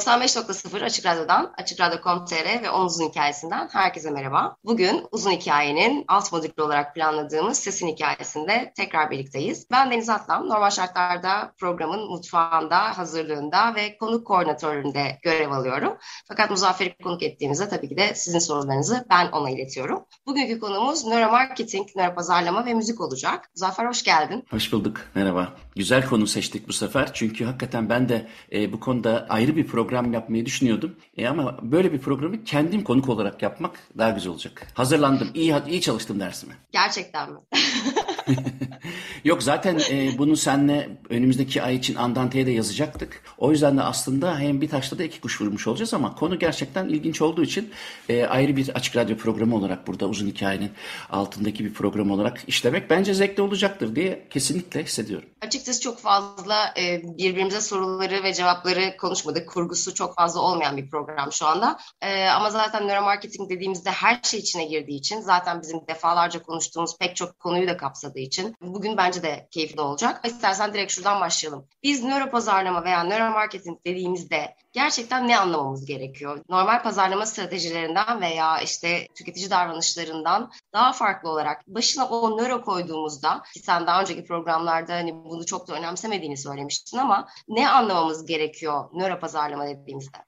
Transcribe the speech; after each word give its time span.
...95.0 0.00 0.84
Açık 0.84 1.06
Radyo'dan, 1.06 1.52
Açık 1.58 1.80
Radyo.com.tr 1.80 2.62
ve 2.62 2.70
Onun 2.70 2.86
Uzun 2.86 3.08
Hikayesi'nden 3.08 3.68
herkese 3.72 4.10
merhaba. 4.10 4.56
Bugün 4.64 5.06
Uzun 5.12 5.30
Hikayenin 5.30 6.04
alt 6.08 6.32
modülü 6.32 6.62
olarak 6.62 6.94
planladığımız 6.94 7.58
Sesin 7.58 7.88
Hikayesi'nde 7.88 8.72
tekrar 8.76 9.10
birlikteyiz. 9.10 9.66
Ben 9.70 9.90
Deniz 9.90 10.08
Atlam, 10.08 10.48
normal 10.48 10.70
şartlarda 10.70 11.52
programın 11.58 12.10
mutfağında, 12.10 12.98
hazırlığında 12.98 13.74
ve 13.74 13.98
konuk 13.98 14.26
koordinatöründe 14.26 15.18
görev 15.22 15.50
alıyorum. 15.50 15.96
Fakat 16.28 16.50
Muzaffer'i 16.50 16.94
konuk 17.02 17.22
ettiğimizde 17.22 17.68
tabii 17.68 17.88
ki 17.88 17.96
de 17.96 18.14
sizin 18.14 18.38
sorularınızı 18.38 19.06
ben 19.10 19.28
ona 19.30 19.50
iletiyorum. 19.50 20.04
Bugünkü 20.26 20.60
konumuz 20.60 21.06
nöromarketing, 21.06 21.88
nöropazarlama 21.96 22.66
ve 22.66 22.74
müzik 22.74 23.00
olacak. 23.00 23.50
Muzaffer 23.56 23.86
hoş 23.86 24.02
geldin. 24.02 24.44
Hoş 24.50 24.72
bulduk, 24.72 25.00
merhaba. 25.14 25.52
Güzel 25.76 26.06
konu 26.06 26.26
seçtik 26.26 26.68
bu 26.68 26.72
sefer 26.72 27.10
çünkü 27.12 27.44
hakikaten 27.44 27.88
ben 27.88 28.08
de 28.08 28.28
e, 28.52 28.72
bu 28.72 28.80
konuda 28.80 29.26
ayrı 29.28 29.56
bir 29.56 29.66
program 29.66 29.89
yapmayı 30.12 30.46
düşünüyordum. 30.46 30.96
E, 31.16 31.28
ama 31.28 31.58
böyle 31.62 31.92
bir 31.92 31.98
programı 31.98 32.44
kendim 32.44 32.84
konuk 32.84 33.08
olarak 33.08 33.42
yapmak 33.42 33.78
daha 33.98 34.10
güzel 34.10 34.32
olacak. 34.32 34.66
Hazırlandım, 34.74 35.28
iyi 35.34 35.54
iyi 35.68 35.80
çalıştım 35.80 36.20
dersime. 36.20 36.54
Gerçekten 36.72 37.32
mi? 37.32 37.38
Yok 39.24 39.42
zaten 39.42 39.80
e, 39.90 40.18
bunu 40.18 40.36
seninle 40.36 40.88
önümüzdeki 41.10 41.62
ay 41.62 41.76
için 41.76 41.94
Andante'ye 41.94 42.46
de 42.46 42.50
yazacaktık. 42.50 43.22
O 43.38 43.50
yüzden 43.50 43.76
de 43.76 43.82
aslında 43.82 44.38
hem 44.38 44.60
bir 44.60 44.68
taşla 44.68 44.98
da 44.98 45.04
iki 45.04 45.20
kuş 45.20 45.40
vurmuş 45.40 45.66
olacağız 45.66 45.94
ama 45.94 46.14
konu 46.14 46.38
gerçekten 46.38 46.88
ilginç 46.88 47.22
olduğu 47.22 47.42
için 47.42 47.70
e, 48.08 48.24
ayrı 48.24 48.56
bir 48.56 48.68
açık 48.68 48.96
radyo 48.96 49.16
programı 49.16 49.56
olarak 49.56 49.86
burada 49.86 50.06
uzun 50.06 50.26
hikayenin 50.26 50.72
altındaki 51.10 51.64
bir 51.64 51.72
program 51.72 52.10
olarak 52.10 52.40
işlemek 52.46 52.90
bence 52.90 53.14
zevkli 53.14 53.42
olacaktır 53.42 53.96
diye 53.96 54.26
kesinlikle 54.30 54.84
hissediyorum. 54.84 55.28
Açıkçası 55.40 55.80
çok 55.80 55.98
fazla 55.98 56.74
e, 56.78 57.02
birbirimize 57.18 57.60
soruları 57.60 58.22
ve 58.22 58.34
cevapları 58.34 58.96
konuşmadık. 58.96 59.48
Kurgusu 59.48 59.94
çok 59.94 60.14
fazla 60.14 60.40
olmayan 60.40 60.76
bir 60.76 60.90
program 60.90 61.32
şu 61.32 61.46
anda. 61.46 61.78
E, 62.02 62.28
ama 62.28 62.50
zaten 62.50 62.88
nöromarketing 62.88 63.50
dediğimizde 63.50 63.90
her 63.90 64.20
şey 64.22 64.40
içine 64.40 64.64
girdiği 64.64 64.98
için 64.98 65.20
zaten 65.20 65.62
bizim 65.62 65.86
defalarca 65.88 66.42
konuştuğumuz 66.42 66.98
pek 66.98 67.16
çok 67.16 67.38
konuyu 67.40 67.68
da 67.68 67.76
kapsadığı 68.10 68.20
için 68.20 68.56
bugün 68.60 68.96
bence 68.96 69.22
de 69.22 69.48
keyifli 69.50 69.80
olacak. 69.80 70.20
İstersen 70.26 70.74
direkt 70.74 70.92
şuradan 70.92 71.20
başlayalım. 71.20 71.66
Biz 71.82 72.04
nöro 72.04 72.30
pazarlama 72.30 72.84
veya 72.84 73.04
nöromarketing 73.04 73.78
dediğimizde 73.86 74.54
gerçekten 74.72 75.28
ne 75.28 75.38
anlamamız 75.38 75.86
gerekiyor? 75.86 76.38
Normal 76.48 76.82
pazarlama 76.82 77.26
stratejilerinden 77.26 78.20
veya 78.20 78.60
işte 78.60 79.06
tüketici 79.14 79.50
davranışlarından 79.50 80.50
daha 80.72 80.92
farklı 80.92 81.30
olarak 81.30 81.68
başına 81.68 82.08
o 82.08 82.38
nöro 82.38 82.62
koyduğumuzda 82.62 83.42
ki 83.54 83.60
sen 83.60 83.86
daha 83.86 84.00
önceki 84.00 84.24
programlarda 84.24 84.94
hani 84.94 85.14
bunu 85.14 85.46
çok 85.46 85.68
da 85.68 85.74
önemsemediğini 85.74 86.36
söylemiştin 86.36 86.98
ama 86.98 87.28
ne 87.48 87.68
anlamamız 87.68 88.26
gerekiyor 88.26 88.84
nöro 88.92 89.20
pazarlama 89.20 89.66
dediğimizde? 89.66 90.18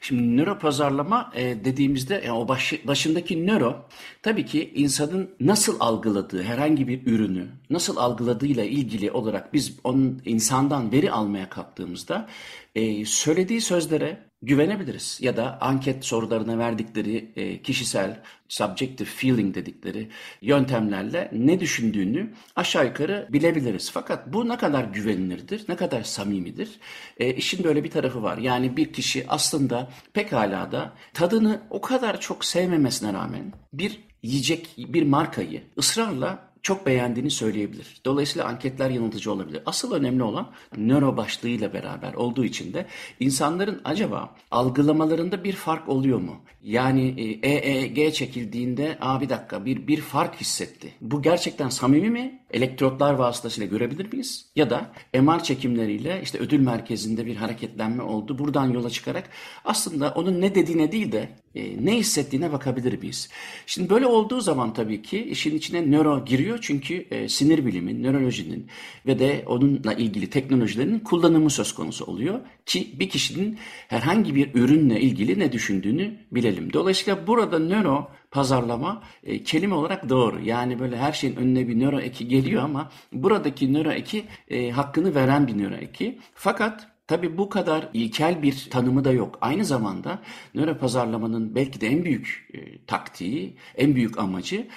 Şimdi 0.00 0.36
nöro 0.36 0.58
pazarlama 0.58 1.32
e, 1.34 1.64
dediğimizde 1.64 2.14
yani 2.14 2.38
o 2.38 2.48
başı, 2.48 2.86
başındaki 2.86 3.46
nöro 3.46 3.88
tabii 4.22 4.46
ki 4.46 4.72
insanın 4.74 5.30
nasıl 5.40 5.80
algıladığı 5.80 6.42
herhangi 6.42 6.88
bir 6.88 7.06
ürünü 7.06 7.48
nasıl 7.70 7.96
algıladığıyla 7.96 8.64
ilgili 8.64 9.10
olarak 9.10 9.52
biz 9.52 9.78
onun 9.84 10.22
insandan 10.24 10.92
veri 10.92 11.12
almaya 11.12 11.48
kalktığımızda 11.48 12.28
e, 12.74 13.04
söylediği 13.04 13.60
sözlere 13.60 14.30
güvenebiliriz. 14.42 15.18
Ya 15.22 15.36
da 15.36 15.58
anket 15.60 16.04
sorularına 16.04 16.58
verdikleri 16.58 17.32
e, 17.36 17.62
kişisel 17.62 18.22
subjective 18.48 19.08
feeling 19.08 19.54
dedikleri 19.54 20.08
yöntemlerle 20.42 21.30
ne 21.32 21.60
düşündüğünü 21.60 22.30
aşağı 22.56 22.86
yukarı 22.86 23.28
bilebiliriz. 23.32 23.90
Fakat 23.90 24.32
bu 24.32 24.48
ne 24.48 24.56
kadar 24.56 24.84
güvenilirdir, 24.84 25.64
ne 25.68 25.76
kadar 25.76 26.02
samimidir? 26.02 26.80
E, 27.18 27.34
işin 27.34 27.64
böyle 27.64 27.84
bir 27.84 27.90
tarafı 27.90 28.22
var. 28.22 28.38
Yani 28.38 28.76
bir 28.76 28.92
kişi 28.92 29.24
aslında 29.28 29.90
pekala 30.12 30.72
da 30.72 30.92
tadını 31.14 31.60
o 31.70 31.80
kadar 31.80 32.20
çok 32.20 32.44
sevmemesine 32.44 33.12
rağmen 33.12 33.52
bir 33.72 34.00
yiyecek 34.22 34.74
bir 34.78 35.02
markayı 35.02 35.62
ısrarla 35.78 36.49
çok 36.62 36.86
beğendiğini 36.86 37.30
söyleyebilir. 37.30 38.00
Dolayısıyla 38.04 38.48
anketler 38.48 38.90
yanıltıcı 38.90 39.32
olabilir. 39.32 39.62
Asıl 39.66 39.92
önemli 39.92 40.22
olan 40.22 40.50
nöro 40.76 41.16
başlığıyla 41.16 41.72
beraber 41.72 42.14
olduğu 42.14 42.44
için 42.44 42.74
de 42.74 42.86
insanların 43.20 43.80
acaba 43.84 44.34
algılamalarında 44.50 45.44
bir 45.44 45.52
fark 45.52 45.88
oluyor 45.88 46.18
mu? 46.18 46.36
Yani 46.62 47.38
EEG 47.42 48.14
çekildiğinde 48.14 48.98
Aa, 49.00 49.20
bir 49.20 49.28
dakika 49.28 49.64
bir, 49.64 49.86
bir 49.86 50.00
fark 50.00 50.40
hissetti. 50.40 50.92
Bu 51.00 51.22
gerçekten 51.22 51.68
samimi 51.68 52.10
mi? 52.10 52.39
Elektrotlar 52.52 53.14
vasıtasıyla 53.14 53.70
görebilir 53.70 54.12
miyiz? 54.12 54.46
Ya 54.56 54.70
da 54.70 54.92
MR 55.14 55.42
çekimleriyle 55.42 56.20
işte 56.22 56.38
ödül 56.38 56.60
merkezinde 56.60 57.26
bir 57.26 57.36
hareketlenme 57.36 58.02
oldu. 58.02 58.38
Buradan 58.38 58.70
yola 58.70 58.90
çıkarak 58.90 59.30
aslında 59.64 60.10
onun 60.10 60.40
ne 60.40 60.54
dediğine 60.54 60.92
değil 60.92 61.12
de 61.12 61.28
e, 61.54 61.84
ne 61.84 61.96
hissettiğine 61.96 62.52
bakabilir 62.52 62.98
miyiz? 62.98 63.28
Şimdi 63.66 63.90
böyle 63.90 64.06
olduğu 64.06 64.40
zaman 64.40 64.74
tabii 64.74 65.02
ki 65.02 65.22
işin 65.22 65.56
içine 65.56 65.90
nöro 65.90 66.24
giriyor 66.24 66.58
çünkü 66.62 67.06
e, 67.10 67.28
sinir 67.28 67.66
bilimin, 67.66 68.02
nörolojinin 68.02 68.66
ve 69.06 69.18
de 69.18 69.44
onunla 69.46 69.92
ilgili 69.92 70.30
teknolojilerin 70.30 70.98
kullanımı 70.98 71.50
söz 71.50 71.74
konusu 71.74 72.04
oluyor 72.04 72.40
ki 72.66 72.94
bir 73.00 73.08
kişinin 73.08 73.58
herhangi 73.88 74.34
bir 74.34 74.54
ürünle 74.54 75.00
ilgili 75.00 75.38
ne 75.38 75.52
düşündüğünü 75.52 76.18
bilelim. 76.32 76.72
Dolayısıyla 76.72 77.26
burada 77.26 77.58
nöro 77.58 78.10
pazarlama 78.30 79.02
e, 79.24 79.42
kelime 79.42 79.74
olarak 79.74 80.08
doğru. 80.08 80.40
Yani 80.40 80.78
böyle 80.78 80.96
her 80.96 81.12
şeyin 81.12 81.36
önüne 81.36 81.68
bir 81.68 81.80
nöro 81.80 82.00
eki 82.00 82.28
geliyor 82.40 82.62
ama 82.62 82.90
buradaki 83.12 83.72
nöro 83.72 83.92
eki 83.92 84.24
e, 84.48 84.70
hakkını 84.70 85.14
veren 85.14 85.46
bir 85.46 85.58
nöro 85.58 85.74
eki. 85.74 86.18
Fakat 86.34 86.90
Tabi 87.10 87.38
bu 87.38 87.48
kadar 87.48 87.88
ilkel 87.94 88.42
bir 88.42 88.68
tanımı 88.70 89.04
da 89.04 89.12
yok. 89.12 89.38
Aynı 89.40 89.64
zamanda 89.64 90.22
nöro 90.54 90.78
pazarlamanın 90.78 91.54
belki 91.54 91.80
de 91.80 91.86
en 91.86 92.04
büyük 92.04 92.48
e, 92.54 92.84
taktiği, 92.86 93.56
en 93.76 93.94
büyük 93.94 94.18
amacı 94.18 94.68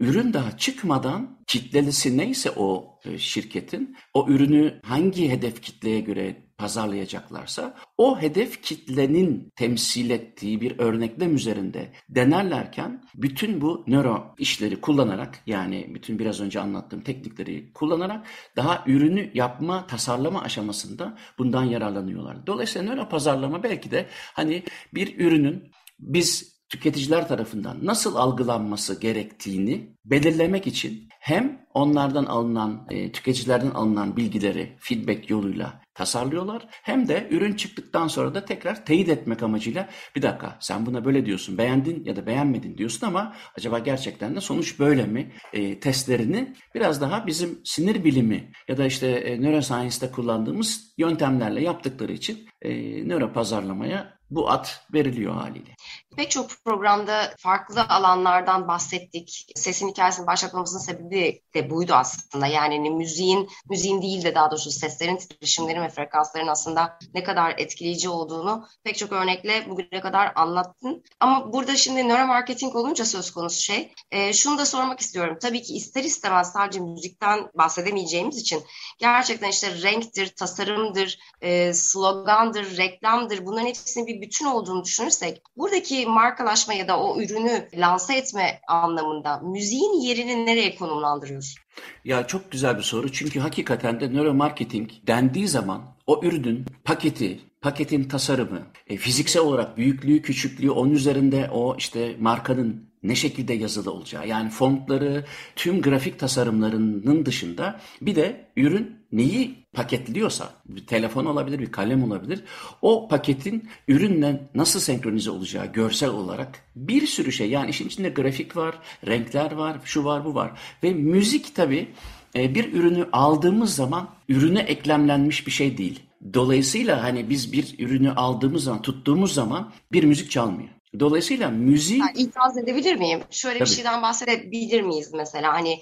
ürün 0.00 0.32
daha 0.32 0.56
çıkmadan 0.56 1.38
kitlelisi 1.46 2.18
neyse 2.18 2.50
o 2.56 2.98
e, 3.04 3.18
şirketin 3.18 3.96
o 4.14 4.28
ürünü 4.28 4.80
hangi 4.84 5.30
hedef 5.30 5.62
kitleye 5.62 6.00
göre 6.00 6.36
pazarlayacaklarsa 6.58 7.76
o 8.02 8.20
hedef 8.20 8.62
kitlenin 8.62 9.52
temsil 9.56 10.10
ettiği 10.10 10.60
bir 10.60 10.78
örneklem 10.78 11.34
üzerinde 11.34 11.92
denerlerken 12.08 13.04
bütün 13.14 13.60
bu 13.60 13.84
nöro 13.86 14.34
işleri 14.38 14.80
kullanarak 14.80 15.42
yani 15.46 15.90
bütün 15.94 16.18
biraz 16.18 16.40
önce 16.40 16.60
anlattığım 16.60 17.00
teknikleri 17.00 17.72
kullanarak 17.72 18.26
daha 18.56 18.84
ürünü 18.86 19.30
yapma, 19.34 19.86
tasarlama 19.86 20.42
aşamasında 20.42 21.18
bundan 21.38 21.64
yararlanıyorlar. 21.64 22.46
Dolayısıyla 22.46 22.94
nöro 22.94 23.08
pazarlama 23.08 23.62
belki 23.62 23.90
de 23.90 24.06
hani 24.34 24.62
bir 24.94 25.18
ürünün 25.18 25.72
biz 25.98 26.52
tüketiciler 26.68 27.28
tarafından 27.28 27.78
nasıl 27.82 28.16
algılanması 28.16 29.00
gerektiğini 29.00 29.96
belirlemek 30.04 30.66
için 30.66 31.08
hem 31.20 31.66
onlardan 31.74 32.24
alınan, 32.24 32.86
e, 32.90 33.12
tüketicilerden 33.12 33.70
alınan 33.70 34.16
bilgileri 34.16 34.76
feedback 34.80 35.30
yoluyla 35.30 35.81
tasarlıyorlar. 35.94 36.66
Hem 36.70 37.08
de 37.08 37.28
ürün 37.30 37.52
çıktıktan 37.52 38.08
sonra 38.08 38.34
da 38.34 38.44
tekrar 38.44 38.84
teyit 38.86 39.08
etmek 39.08 39.42
amacıyla 39.42 39.88
bir 40.16 40.22
dakika 40.22 40.56
sen 40.60 40.86
buna 40.86 41.04
böyle 41.04 41.26
diyorsun 41.26 41.58
beğendin 41.58 42.04
ya 42.04 42.16
da 42.16 42.26
beğenmedin 42.26 42.78
diyorsun 42.78 43.06
ama 43.06 43.34
acaba 43.58 43.78
gerçekten 43.78 44.36
de 44.36 44.40
sonuç 44.40 44.78
böyle 44.78 45.04
mi? 45.04 45.32
E, 45.52 45.80
testlerini 45.80 46.54
biraz 46.74 47.00
daha 47.00 47.26
bizim 47.26 47.60
sinir 47.64 48.04
bilimi 48.04 48.52
ya 48.68 48.76
da 48.76 48.86
işte 48.86 49.06
e, 49.06 49.42
neuroscience'da 49.42 50.10
kullandığımız 50.10 50.94
yöntemlerle 50.98 51.62
yaptıkları 51.62 52.12
için 52.12 52.48
e, 52.62 52.72
nöro 53.08 53.32
pazarlamaya 53.32 54.18
bu 54.30 54.50
at 54.50 54.86
veriliyor 54.94 55.34
haliyle. 55.34 55.74
Pek 56.16 56.30
çok 56.30 56.50
programda 56.64 57.34
farklı 57.38 57.82
alanlardan 57.88 58.68
bahsettik. 58.68 59.46
Sesin 59.56 59.88
hikayesini 59.88 60.26
başlatmamızın 60.26 60.78
sebebi 60.78 61.42
de 61.54 61.70
buydu 61.70 61.94
aslında. 61.94 62.46
Yani 62.46 62.76
hani 62.76 62.90
müziğin, 62.90 63.48
müziğin 63.70 64.02
değil 64.02 64.24
de 64.24 64.34
daha 64.34 64.50
doğrusu 64.50 64.70
seslerin, 64.70 65.16
titreşimlerin 65.16 65.82
ve 65.82 65.88
frekansların 65.88 66.46
aslında 66.46 66.98
ne 67.14 67.22
kadar 67.22 67.54
etkileyici 67.58 68.08
olduğunu 68.08 68.66
pek 68.84 68.96
çok 68.98 69.12
örnekle 69.12 69.70
bugüne 69.70 70.00
kadar 70.00 70.32
anlattın. 70.34 71.04
Ama 71.20 71.52
burada 71.52 71.76
şimdi 71.76 72.08
nöromarketing 72.08 72.76
olunca 72.76 73.04
söz 73.04 73.30
konusu 73.30 73.62
şey. 73.62 73.92
E, 74.10 74.32
şunu 74.32 74.58
da 74.58 74.66
sormak 74.66 75.00
istiyorum. 75.00 75.38
Tabii 75.42 75.62
ki 75.62 75.74
ister 75.74 76.04
istemez 76.04 76.52
sadece 76.52 76.80
müzikten 76.80 77.50
bahsedemeyeceğimiz 77.54 78.38
için 78.38 78.62
gerçekten 78.98 79.48
işte 79.48 79.82
renktir, 79.82 80.34
tasarımdır, 80.36 81.18
e, 81.40 81.74
slogandır, 81.74 82.76
reklamdır 82.76 83.46
bunların 83.46 83.66
hepsinin 83.66 84.06
bir 84.06 84.20
bütün 84.20 84.46
olduğunu 84.46 84.84
düşünürsek 84.84 85.42
buradaki 85.56 86.01
markalaşma 86.06 86.74
ya 86.74 86.88
da 86.88 87.00
o 87.00 87.20
ürünü 87.20 87.68
lanse 87.76 88.16
etme 88.16 88.60
anlamında 88.68 89.38
müziğin 89.38 90.00
yerini 90.00 90.46
nereye 90.46 90.74
konumlandırıyorsun? 90.74 91.62
Ya 92.04 92.26
çok 92.26 92.52
güzel 92.52 92.78
bir 92.78 92.82
soru 92.82 93.12
çünkü 93.12 93.40
hakikaten 93.40 94.00
de 94.00 94.08
nöromarketing 94.08 94.90
dendiği 95.06 95.48
zaman 95.48 95.96
o 96.06 96.20
ürünün 96.24 96.66
paketi, 96.84 97.40
paketin 97.60 98.04
tasarımı, 98.04 98.62
e, 98.86 98.96
fiziksel 98.96 99.42
olarak 99.42 99.76
büyüklüğü, 99.76 100.22
küçüklüğü, 100.22 100.70
onun 100.70 100.92
üzerinde 100.92 101.50
o 101.52 101.76
işte 101.76 102.16
markanın 102.20 102.92
ne 103.02 103.14
şekilde 103.14 103.54
yazılı 103.54 103.92
olacağı 103.92 104.28
yani 104.28 104.50
fontları, 104.50 105.24
tüm 105.56 105.82
grafik 105.82 106.18
tasarımlarının 106.18 107.26
dışında 107.26 107.80
bir 108.00 108.16
de 108.16 108.46
ürün 108.56 109.01
neyi 109.12 109.54
paketliyorsa 109.72 110.50
bir 110.68 110.86
telefon 110.86 111.24
olabilir, 111.24 111.58
bir 111.58 111.72
kalem 111.72 112.04
olabilir. 112.04 112.44
O 112.82 113.08
paketin 113.08 113.68
ürünle 113.88 114.40
nasıl 114.54 114.80
senkronize 114.80 115.30
olacağı 115.30 115.66
görsel 115.66 116.10
olarak 116.10 116.64
bir 116.76 117.06
sürü 117.06 117.32
şey 117.32 117.50
yani 117.50 117.70
işin 117.70 117.86
içinde 117.86 118.08
grafik 118.08 118.56
var, 118.56 118.78
renkler 119.06 119.52
var, 119.52 119.76
şu 119.84 120.04
var, 120.04 120.24
bu 120.24 120.34
var 120.34 120.60
ve 120.82 120.92
müzik 120.92 121.54
tabii 121.54 121.88
e, 122.36 122.54
bir 122.54 122.72
ürünü 122.72 123.08
aldığımız 123.12 123.74
zaman 123.74 124.08
ürüne 124.28 124.60
eklemlenmiş 124.60 125.46
bir 125.46 125.52
şey 125.52 125.78
değil. 125.78 126.00
Dolayısıyla 126.34 127.02
hani 127.02 127.30
biz 127.30 127.52
bir 127.52 127.74
ürünü 127.78 128.12
aldığımız 128.12 128.64
zaman, 128.64 128.82
tuttuğumuz 128.82 129.34
zaman 129.34 129.72
bir 129.92 130.04
müzik 130.04 130.30
çalmıyor. 130.30 130.68
Dolayısıyla 131.00 131.50
müziği... 131.50 132.00
Yani 132.00 132.18
itiraz 132.18 132.58
edebilir 132.58 132.96
miyim? 132.96 133.20
Şöyle 133.30 133.58
Tabii. 133.58 133.70
bir 133.70 133.74
şeyden 133.74 134.02
bahsedebilir 134.02 134.82
miyiz 134.82 135.10
mesela? 135.14 135.52
Hani 135.52 135.80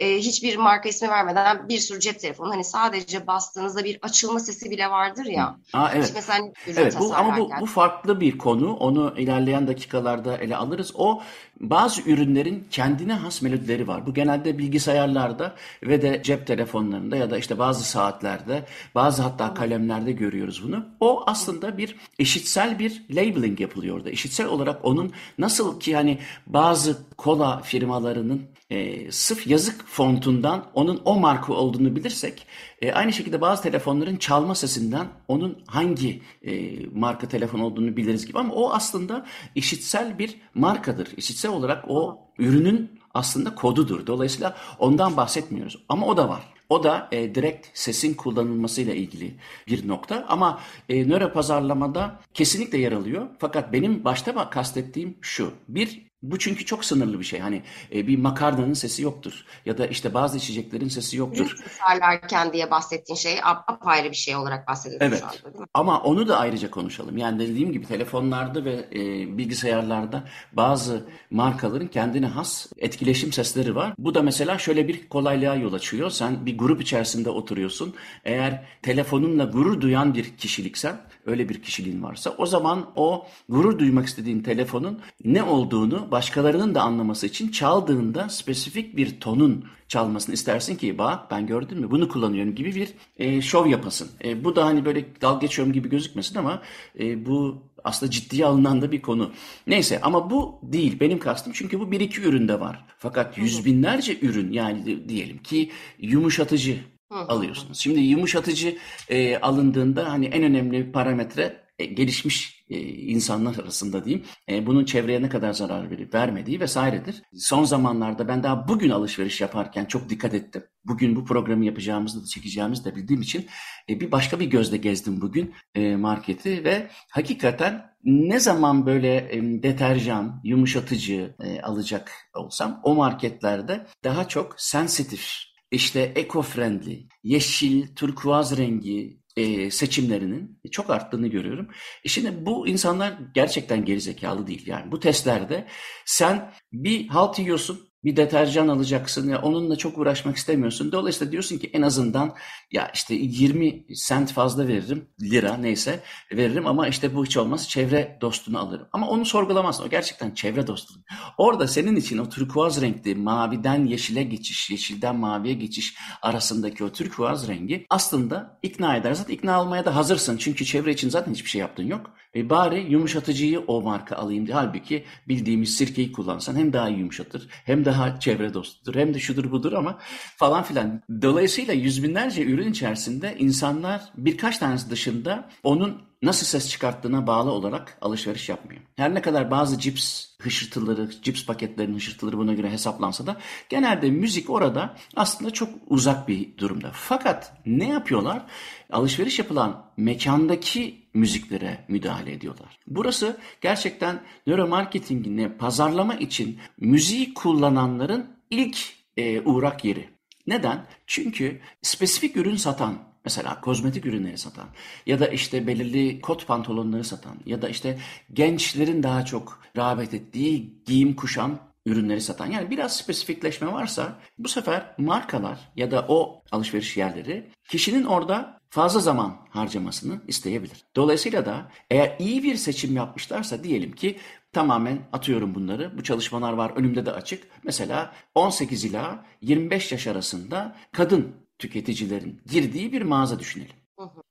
e, 0.00 0.18
hiçbir 0.18 0.56
marka 0.56 0.88
ismi 0.88 1.08
vermeden 1.08 1.68
bir 1.68 1.78
sürü 1.78 2.00
cep 2.00 2.20
telefonu 2.20 2.50
hani 2.50 2.64
sadece 2.64 3.26
bastığınızda 3.26 3.84
bir 3.84 3.98
açılma 4.02 4.40
sesi 4.40 4.70
bile 4.70 4.90
vardır 4.90 5.24
ya. 5.24 5.56
Aa, 5.72 5.90
evet. 5.94 6.12
mesela 6.14 6.38
evet 6.66 6.96
bu, 7.00 7.14
ama 7.14 7.38
bu, 7.38 7.50
bu 7.60 7.66
farklı 7.66 8.20
bir 8.20 8.38
konu. 8.38 8.72
Onu 8.72 9.14
ilerleyen 9.16 9.68
dakikalarda 9.68 10.36
ele 10.36 10.56
alırız. 10.56 10.92
O 10.94 11.22
bazı 11.60 12.02
ürünlerin 12.02 12.66
kendine 12.70 13.12
has 13.12 13.42
melodileri 13.42 13.88
var. 13.88 14.06
Bu 14.06 14.14
genelde 14.14 14.58
bilgisayarlarda 14.58 15.54
ve 15.82 16.02
de 16.02 16.22
cep 16.22 16.46
telefonlarında 16.46 17.16
ya 17.16 17.30
da 17.30 17.38
işte 17.38 17.58
bazı 17.58 17.84
saatlerde, 17.84 18.64
bazı 18.94 19.22
hatta 19.22 19.54
kalemlerde 19.54 20.12
görüyoruz 20.12 20.62
bunu. 20.64 20.86
O 21.00 21.22
aslında 21.26 21.78
bir 21.78 21.96
eşitsel 22.18 22.78
bir 22.78 23.02
labeling 23.10 23.60
yapılıyor 23.60 23.96
orada. 23.96 24.10
Eşitsel 24.10 24.46
olarak 24.46 24.84
onun 24.84 25.12
nasıl 25.38 25.80
ki 25.80 25.96
hani 25.96 26.18
bazı 26.46 26.98
kola 27.16 27.60
firmalarının 27.60 28.57
e, 28.70 29.12
sırf 29.12 29.46
yazık 29.46 29.86
fontundan 29.86 30.64
onun 30.74 31.02
o 31.04 31.20
marka 31.20 31.52
olduğunu 31.52 31.96
bilirsek 31.96 32.46
e, 32.82 32.92
aynı 32.92 33.12
şekilde 33.12 33.40
bazı 33.40 33.62
telefonların 33.62 34.16
çalma 34.16 34.54
sesinden 34.54 35.06
onun 35.28 35.62
hangi 35.66 36.22
e, 36.42 36.86
marka 36.86 37.28
telefon 37.28 37.60
olduğunu 37.60 37.96
biliriz 37.96 38.26
gibi 38.26 38.38
ama 38.38 38.54
o 38.54 38.72
aslında 38.72 39.26
eşitsel 39.56 40.18
bir 40.18 40.36
markadır. 40.54 41.08
Eşitsel 41.16 41.50
olarak 41.50 41.84
o 41.88 42.18
ürünün 42.38 43.00
aslında 43.14 43.54
kodudur. 43.54 44.06
Dolayısıyla 44.06 44.56
ondan 44.78 45.16
bahsetmiyoruz 45.16 45.84
ama 45.88 46.06
o 46.06 46.16
da 46.16 46.28
var. 46.28 46.42
O 46.68 46.82
da 46.82 47.08
e, 47.12 47.34
direkt 47.34 47.78
sesin 47.78 48.14
kullanılmasıyla 48.14 48.94
ilgili 48.94 49.34
bir 49.66 49.88
nokta 49.88 50.26
ama 50.28 50.60
e, 50.88 51.08
nöro 51.08 51.32
pazarlamada 51.32 52.20
kesinlikle 52.34 52.78
yer 52.78 52.92
alıyor. 52.92 53.26
Fakat 53.38 53.72
benim 53.72 54.04
başta 54.04 54.50
kastettiğim 54.50 55.16
şu. 55.20 55.52
Bir 55.68 56.07
bu 56.22 56.38
çünkü 56.38 56.64
çok 56.64 56.84
sınırlı 56.84 57.20
bir 57.20 57.24
şey. 57.24 57.40
Hani 57.40 57.62
e, 57.94 58.06
bir 58.06 58.18
makarnanın 58.18 58.74
sesi 58.74 59.02
yoktur. 59.02 59.44
Ya 59.66 59.78
da 59.78 59.86
işte 59.86 60.14
bazı 60.14 60.38
içeceklerin 60.38 60.88
sesi 60.88 61.16
yoktur. 61.16 61.56
Tasarlarken 61.64 62.52
diye 62.52 62.70
bahsettiğin 62.70 63.16
şey 63.16 63.40
apayrı 63.42 64.10
bir 64.10 64.16
şey 64.16 64.36
olarak 64.36 64.68
bahsediyorsun 64.68 65.06
evet. 65.06 65.18
şu 65.18 65.26
anda 65.26 65.44
değil 65.44 65.60
mi? 65.60 65.66
Ama 65.74 66.02
onu 66.02 66.28
da 66.28 66.38
ayrıca 66.38 66.70
konuşalım. 66.70 67.18
Yani 67.18 67.38
dediğim 67.38 67.72
gibi 67.72 67.86
telefonlarda 67.86 68.64
ve 68.64 68.88
e, 68.92 68.98
bilgisayarlarda 69.38 70.24
bazı 70.52 71.04
markaların 71.30 71.88
kendine 71.88 72.26
has 72.26 72.66
etkileşim 72.78 73.32
sesleri 73.32 73.74
var. 73.74 73.94
Bu 73.98 74.14
da 74.14 74.22
mesela 74.22 74.58
şöyle 74.58 74.88
bir 74.88 75.08
kolaylığa 75.08 75.54
yol 75.54 75.72
açıyor. 75.72 76.10
Sen 76.10 76.46
bir 76.46 76.58
grup 76.58 76.82
içerisinde 76.82 77.30
oturuyorsun. 77.30 77.94
Eğer 78.24 78.64
telefonunla 78.82 79.44
gurur 79.44 79.80
duyan 79.80 80.14
bir 80.14 80.36
kişiliksen, 80.36 81.00
öyle 81.28 81.48
bir 81.48 81.62
kişiliğin 81.62 82.02
varsa 82.02 82.34
o 82.38 82.46
zaman 82.46 82.86
o 82.96 83.26
gurur 83.48 83.78
duymak 83.78 84.06
istediğin 84.06 84.42
telefonun 84.42 85.00
ne 85.24 85.42
olduğunu 85.42 86.10
başkalarının 86.10 86.74
da 86.74 86.82
anlaması 86.82 87.26
için 87.26 87.48
çaldığında 87.48 88.28
spesifik 88.28 88.96
bir 88.96 89.20
tonun 89.20 89.64
çalmasını 89.88 90.34
istersin 90.34 90.76
ki 90.76 90.98
bak 90.98 91.30
ben 91.30 91.46
gördün 91.46 91.80
mü 91.80 91.90
bunu 91.90 92.08
kullanıyorum 92.08 92.54
gibi 92.54 92.74
bir 92.74 92.88
e, 93.16 93.40
şov 93.40 93.66
yapasın. 93.66 94.10
E, 94.24 94.44
bu 94.44 94.56
da 94.56 94.64
hani 94.64 94.84
böyle 94.84 95.04
dal 95.20 95.40
geçiyorum 95.40 95.72
gibi 95.72 95.88
gözükmesin 95.88 96.38
ama 96.38 96.62
e, 97.00 97.26
bu 97.26 97.62
aslında 97.84 98.10
ciddiye 98.10 98.46
alınan 98.46 98.82
da 98.82 98.92
bir 98.92 99.02
konu. 99.02 99.32
Neyse 99.66 100.00
ama 100.00 100.30
bu 100.30 100.60
değil 100.62 101.00
benim 101.00 101.18
kastım 101.18 101.52
çünkü 101.56 101.80
bu 101.80 101.90
bir 101.90 102.00
iki 102.00 102.20
üründe 102.20 102.60
var. 102.60 102.84
Fakat 102.98 103.38
yüz 103.38 103.64
binlerce 103.64 104.18
ürün 104.20 104.52
yani 104.52 105.08
diyelim 105.08 105.38
ki 105.38 105.70
yumuşatıcı 105.98 106.78
alıyorsunuz. 107.10 107.78
Şimdi 107.78 108.00
yumuşatıcı 108.00 108.78
e, 109.08 109.38
alındığında 109.38 110.12
hani 110.12 110.26
en 110.26 110.42
önemli 110.42 110.92
parametre 110.92 111.68
e, 111.78 111.84
gelişmiş 111.84 112.64
e, 112.70 112.80
insanlar 112.80 113.58
arasında 113.58 114.04
diyeyim 114.04 114.24
e, 114.48 114.66
bunun 114.66 114.84
çevreye 114.84 115.22
ne 115.22 115.28
kadar 115.28 115.52
zarar 115.52 115.90
verip 115.90 116.14
vermediği 116.14 116.60
vesairedir. 116.60 117.22
Son 117.36 117.64
zamanlarda 117.64 118.28
ben 118.28 118.42
daha 118.42 118.68
bugün 118.68 118.90
alışveriş 118.90 119.40
yaparken 119.40 119.84
çok 119.84 120.08
dikkat 120.08 120.34
ettim. 120.34 120.62
Bugün 120.84 121.16
bu 121.16 121.24
programı 121.24 121.64
yapacağımızı 121.64 122.22
da 122.22 122.26
çekeceğimizi 122.26 122.84
de 122.84 122.96
bildiğim 122.96 123.22
için 123.22 123.46
bir 123.88 124.12
başka 124.12 124.40
bir 124.40 124.46
gözle 124.46 124.76
gezdim 124.76 125.20
bugün 125.20 125.54
marketi 125.96 126.64
ve 126.64 126.88
hakikaten 127.10 127.88
ne 128.04 128.40
zaman 128.40 128.86
böyle 128.86 129.30
deterjan, 129.62 130.40
yumuşatıcı 130.44 131.36
alacak 131.62 132.12
olsam 132.34 132.80
o 132.82 132.94
marketlerde 132.94 133.86
daha 134.04 134.28
çok 134.28 134.60
sensitif 134.60 135.47
işte 135.70 136.12
eco-friendly, 136.16 137.08
yeşil, 137.22 137.94
turkuaz 137.94 138.58
rengi 138.58 139.18
e, 139.36 139.70
seçimlerinin 139.70 140.60
çok 140.70 140.90
arttığını 140.90 141.26
görüyorum. 141.28 141.68
E 142.04 142.08
şimdi 142.08 142.46
bu 142.46 142.68
insanlar 142.68 143.18
gerçekten 143.34 143.84
gerizekalı 143.84 144.46
değil. 144.46 144.66
Yani 144.66 144.92
bu 144.92 145.00
testlerde 145.00 145.66
sen 146.04 146.52
bir 146.72 147.08
halt 147.08 147.38
yiyorsun, 147.38 147.87
bir 148.04 148.16
deterjan 148.16 148.68
alacaksın 148.68 149.28
ya 149.28 149.42
onunla 149.42 149.76
çok 149.76 149.98
uğraşmak 149.98 150.36
istemiyorsun. 150.36 150.92
Dolayısıyla 150.92 151.32
diyorsun 151.32 151.58
ki 151.58 151.70
en 151.72 151.82
azından 151.82 152.34
ya 152.72 152.90
işte 152.94 153.14
20 153.14 153.84
sent 153.94 154.32
fazla 154.32 154.68
veririm 154.68 155.08
lira 155.22 155.56
neyse 155.56 156.00
veririm 156.32 156.66
ama 156.66 156.88
işte 156.88 157.14
bu 157.14 157.24
hiç 157.24 157.36
olmaz 157.36 157.68
çevre 157.68 158.18
dostunu 158.20 158.58
alırım. 158.58 158.88
Ama 158.92 159.08
onu 159.08 159.24
sorgulamazsın 159.24 159.84
o 159.84 159.88
gerçekten 159.88 160.30
çevre 160.30 160.66
dostu. 160.66 160.94
Orada 161.38 161.68
senin 161.68 161.96
için 161.96 162.18
o 162.18 162.28
turkuaz 162.28 162.82
renkli 162.82 163.14
maviden 163.14 163.86
yeşile 163.86 164.22
geçiş, 164.22 164.70
yeşilden 164.70 165.16
maviye 165.16 165.54
geçiş 165.54 165.96
arasındaki 166.22 166.84
o 166.84 166.92
turkuaz 166.92 167.48
rengi 167.48 167.86
aslında 167.90 168.58
ikna 168.62 168.96
eder. 168.96 169.14
Zaten 169.14 169.34
ikna 169.34 169.62
olmaya 169.62 169.84
da 169.84 169.96
hazırsın 169.96 170.36
çünkü 170.36 170.64
çevre 170.64 170.92
için 170.92 171.08
zaten 171.08 171.32
hiçbir 171.32 171.50
şey 171.50 171.60
yaptın 171.60 171.86
yok. 171.86 172.10
E 172.34 172.50
bari 172.50 172.92
yumuşatıcıyı 172.92 173.60
o 173.60 173.82
marka 173.82 174.16
alayım 174.16 174.46
diye. 174.46 174.56
Halbuki 174.56 175.04
bildiğimiz 175.28 175.76
sirkeyi 175.76 176.12
kullansan 176.12 176.56
hem 176.56 176.72
daha 176.72 176.88
yumuşatır 176.88 177.48
hem 177.50 177.84
daha 177.88 178.20
çevre 178.20 178.54
dostudur 178.54 178.94
hem 178.94 179.14
de 179.14 179.18
şudur 179.18 179.50
budur 179.50 179.72
ama 179.72 179.98
falan 180.36 180.62
filan. 180.62 181.02
Dolayısıyla 181.22 181.74
yüz 181.74 182.02
binlerce 182.02 182.44
ürün 182.44 182.70
içerisinde 182.70 183.36
insanlar 183.38 184.02
birkaç 184.16 184.58
tanesi 184.58 184.90
dışında 184.90 185.48
onun 185.62 186.07
nasıl 186.22 186.46
ses 186.46 186.70
çıkarttığına 186.70 187.26
bağlı 187.26 187.50
olarak 187.50 187.98
alışveriş 188.00 188.48
yapmıyor. 188.48 188.80
Her 188.96 189.14
ne 189.14 189.22
kadar 189.22 189.50
bazı 189.50 189.78
cips 189.78 190.26
hışırtıları, 190.40 191.10
cips 191.22 191.46
paketlerinin 191.46 191.96
hışırtıları 191.96 192.38
buna 192.38 192.54
göre 192.54 192.70
hesaplansa 192.70 193.26
da 193.26 193.36
genelde 193.68 194.10
müzik 194.10 194.50
orada 194.50 194.96
aslında 195.16 195.50
çok 195.50 195.68
uzak 195.86 196.28
bir 196.28 196.56
durumda. 196.58 196.90
Fakat 196.94 197.52
ne 197.66 197.88
yapıyorlar? 197.88 198.46
Alışveriş 198.90 199.38
yapılan 199.38 199.84
mekandaki 199.96 201.08
müziklere 201.14 201.84
müdahale 201.88 202.32
ediyorlar. 202.32 202.78
Burası 202.86 203.36
gerçekten 203.60 204.22
nöromarketingini 204.46 205.56
pazarlama 205.56 206.14
için 206.14 206.58
müziği 206.78 207.34
kullananların 207.34 208.26
ilk 208.50 208.78
e, 209.16 209.40
uğrak 209.40 209.84
yeri. 209.84 210.08
Neden? 210.46 210.86
Çünkü 211.06 211.60
spesifik 211.82 212.36
ürün 212.36 212.56
satan 212.56 212.98
Mesela 213.28 213.60
kozmetik 213.60 214.06
ürünleri 214.06 214.38
satan 214.38 214.68
ya 215.06 215.20
da 215.20 215.26
işte 215.26 215.66
belirli 215.66 216.20
kot 216.20 216.46
pantolonları 216.46 217.04
satan 217.04 217.36
ya 217.46 217.62
da 217.62 217.68
işte 217.68 217.98
gençlerin 218.32 219.02
daha 219.02 219.24
çok 219.24 219.60
rağbet 219.76 220.14
ettiği 220.14 220.82
giyim 220.86 221.16
kuşam 221.16 221.58
ürünleri 221.86 222.20
satan. 222.20 222.46
Yani 222.46 222.70
biraz 222.70 222.96
spesifikleşme 222.96 223.72
varsa 223.72 224.18
bu 224.38 224.48
sefer 224.48 224.94
markalar 224.98 225.58
ya 225.76 225.90
da 225.90 226.04
o 226.08 226.42
alışveriş 226.50 226.96
yerleri 226.96 227.50
kişinin 227.68 228.04
orada 228.04 228.60
fazla 228.70 229.00
zaman 229.00 229.36
harcamasını 229.50 230.20
isteyebilir. 230.28 230.84
Dolayısıyla 230.96 231.46
da 231.46 231.70
eğer 231.90 232.16
iyi 232.18 232.42
bir 232.42 232.56
seçim 232.56 232.96
yapmışlarsa 232.96 233.64
diyelim 233.64 233.92
ki 233.92 234.18
tamamen 234.52 234.98
atıyorum 235.12 235.54
bunları. 235.54 235.98
Bu 235.98 236.02
çalışmalar 236.02 236.52
var 236.52 236.72
önümde 236.76 237.06
de 237.06 237.12
açık. 237.12 237.44
Mesela 237.62 238.12
18 238.34 238.84
ila 238.84 239.24
25 239.42 239.92
yaş 239.92 240.06
arasında 240.06 240.76
kadın 240.92 241.47
tüketicilerin 241.58 242.40
girdiği 242.50 242.92
bir 242.92 243.02
mağaza 243.02 243.38
düşünelim. 243.38 243.76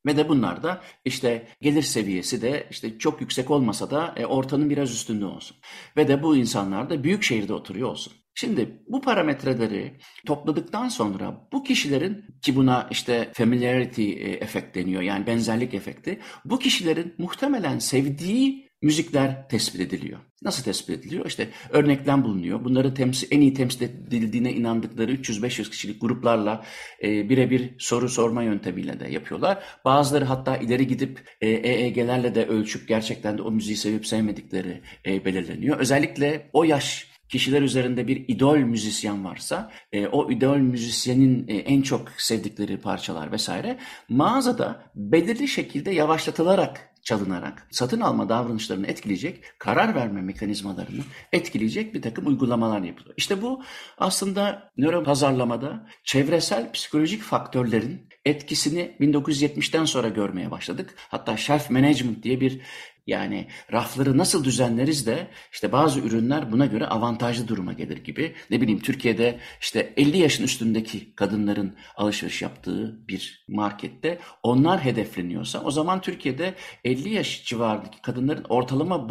Ve 0.05 0.17
de 0.17 0.29
bunlar 0.29 0.63
da 0.63 0.81
işte 1.05 1.47
gelir 1.61 1.81
seviyesi 1.81 2.41
de 2.41 2.67
işte 2.71 2.97
çok 2.99 3.21
yüksek 3.21 3.51
olmasa 3.51 3.91
da 3.91 4.13
e, 4.17 4.25
ortanın 4.25 4.69
biraz 4.69 4.91
üstünde 4.91 5.25
olsun. 5.25 5.57
Ve 5.97 6.07
de 6.07 6.23
bu 6.23 6.37
insanlar 6.37 6.89
da 6.89 7.03
büyük 7.03 7.23
şehirde 7.23 7.53
oturuyor 7.53 7.89
olsun. 7.89 8.13
Şimdi 8.35 8.83
bu 8.87 9.01
parametreleri 9.01 9.99
topladıktan 10.25 10.89
sonra 10.89 11.47
bu 11.53 11.63
kişilerin 11.63 12.25
ki 12.41 12.55
buna 12.55 12.87
işte 12.91 13.31
familiarity 13.33 14.11
e, 14.11 14.31
efekt 14.31 14.75
deniyor 14.75 15.01
yani 15.01 15.27
benzerlik 15.27 15.73
efekti. 15.73 16.19
Bu 16.45 16.59
kişilerin 16.59 17.15
muhtemelen 17.17 17.79
sevdiği 17.79 18.66
müzikler 18.81 19.49
tespit 19.49 19.81
ediliyor. 19.81 20.19
Nasıl 20.41 20.63
tespit 20.63 20.89
ediliyor? 20.89 21.25
İşte 21.25 21.49
örneklem 21.69 22.23
bulunuyor. 22.23 22.63
Bunları 22.63 22.93
temsil, 22.93 23.27
en 23.31 23.41
iyi 23.41 23.53
temsil 23.53 23.81
edildiğine 23.81 24.53
inandıkları 24.53 25.13
300-500 25.13 25.69
kişilik 25.69 26.01
gruplarla 26.01 26.65
e, 27.03 27.29
birebir 27.29 27.75
soru 27.79 28.09
sorma 28.09 28.43
yöntemiyle 28.43 28.99
de 28.99 29.07
yapıyorlar. 29.11 29.63
Bazıları 29.85 30.25
hatta 30.25 30.57
ileri 30.57 30.87
gidip 30.87 31.29
e, 31.41 31.49
EEG'lerle 31.49 32.35
de 32.35 32.45
ölçüp 32.45 32.87
gerçekten 32.87 33.37
de 33.37 33.41
o 33.41 33.51
müziği 33.51 33.77
sevip 33.77 34.07
sevmedikleri 34.07 34.81
e, 35.05 35.25
belirleniyor. 35.25 35.79
Özellikle 35.79 36.49
o 36.53 36.63
yaş 36.63 37.16
kişiler 37.29 37.61
üzerinde 37.61 38.07
bir 38.07 38.25
idol 38.27 38.57
müzisyen 38.57 39.25
varsa 39.25 39.71
e, 39.91 40.07
o 40.07 40.31
idol 40.31 40.57
müzisyenin 40.57 41.47
e, 41.47 41.55
en 41.55 41.81
çok 41.81 42.11
sevdikleri 42.17 42.77
parçalar 42.77 43.31
vesaire 43.31 43.77
mağazada 44.09 44.91
belirli 44.95 45.47
şekilde 45.47 45.91
yavaşlatılarak 45.91 46.89
çalınarak 47.07 47.67
satın 47.71 48.01
alma 48.01 48.29
davranışlarını 48.29 48.87
etkileyecek, 48.87 49.43
karar 49.59 49.95
verme 49.95 50.21
mekanizmalarını 50.21 51.01
etkileyecek 51.33 51.93
bir 51.93 52.01
takım 52.01 52.27
uygulamalar 52.27 52.81
yapılıyor. 52.81 53.15
İşte 53.17 53.41
bu 53.41 53.63
aslında 53.97 54.71
nöro 54.77 55.03
pazarlamada 55.03 55.87
çevresel 56.03 56.71
psikolojik 56.71 57.21
faktörlerin 57.21 58.09
etkisini 58.25 58.95
1970'ten 58.99 59.85
sonra 59.85 60.09
görmeye 60.09 60.51
başladık. 60.51 60.95
Hatta 60.97 61.37
shelf 61.37 61.69
management 61.69 62.23
diye 62.23 62.41
bir 62.41 62.61
yani 63.07 63.47
rafları 63.71 64.17
nasıl 64.17 64.43
düzenleriz 64.43 65.07
de 65.07 65.27
işte 65.51 65.71
bazı 65.71 65.99
ürünler 65.99 66.51
buna 66.51 66.65
göre 66.65 66.87
avantajlı 66.87 67.47
duruma 67.47 67.73
gelir 67.73 67.97
gibi. 67.97 68.35
Ne 68.49 68.61
bileyim 68.61 68.79
Türkiye'de 68.79 69.39
işte 69.61 69.93
50 69.97 70.17
yaşın 70.17 70.43
üstündeki 70.43 71.15
kadınların 71.15 71.75
alışveriş 71.95 72.41
yaptığı 72.41 73.07
bir 73.07 73.45
markette 73.47 74.19
onlar 74.43 74.83
hedefleniyorsa 74.83 75.61
o 75.63 75.71
zaman 75.71 76.01
Türkiye'de 76.01 76.53
50 76.83 77.09
yaş 77.09 77.45
civarındaki 77.45 78.01
kadınların 78.01 78.45
ortalama 78.49 79.09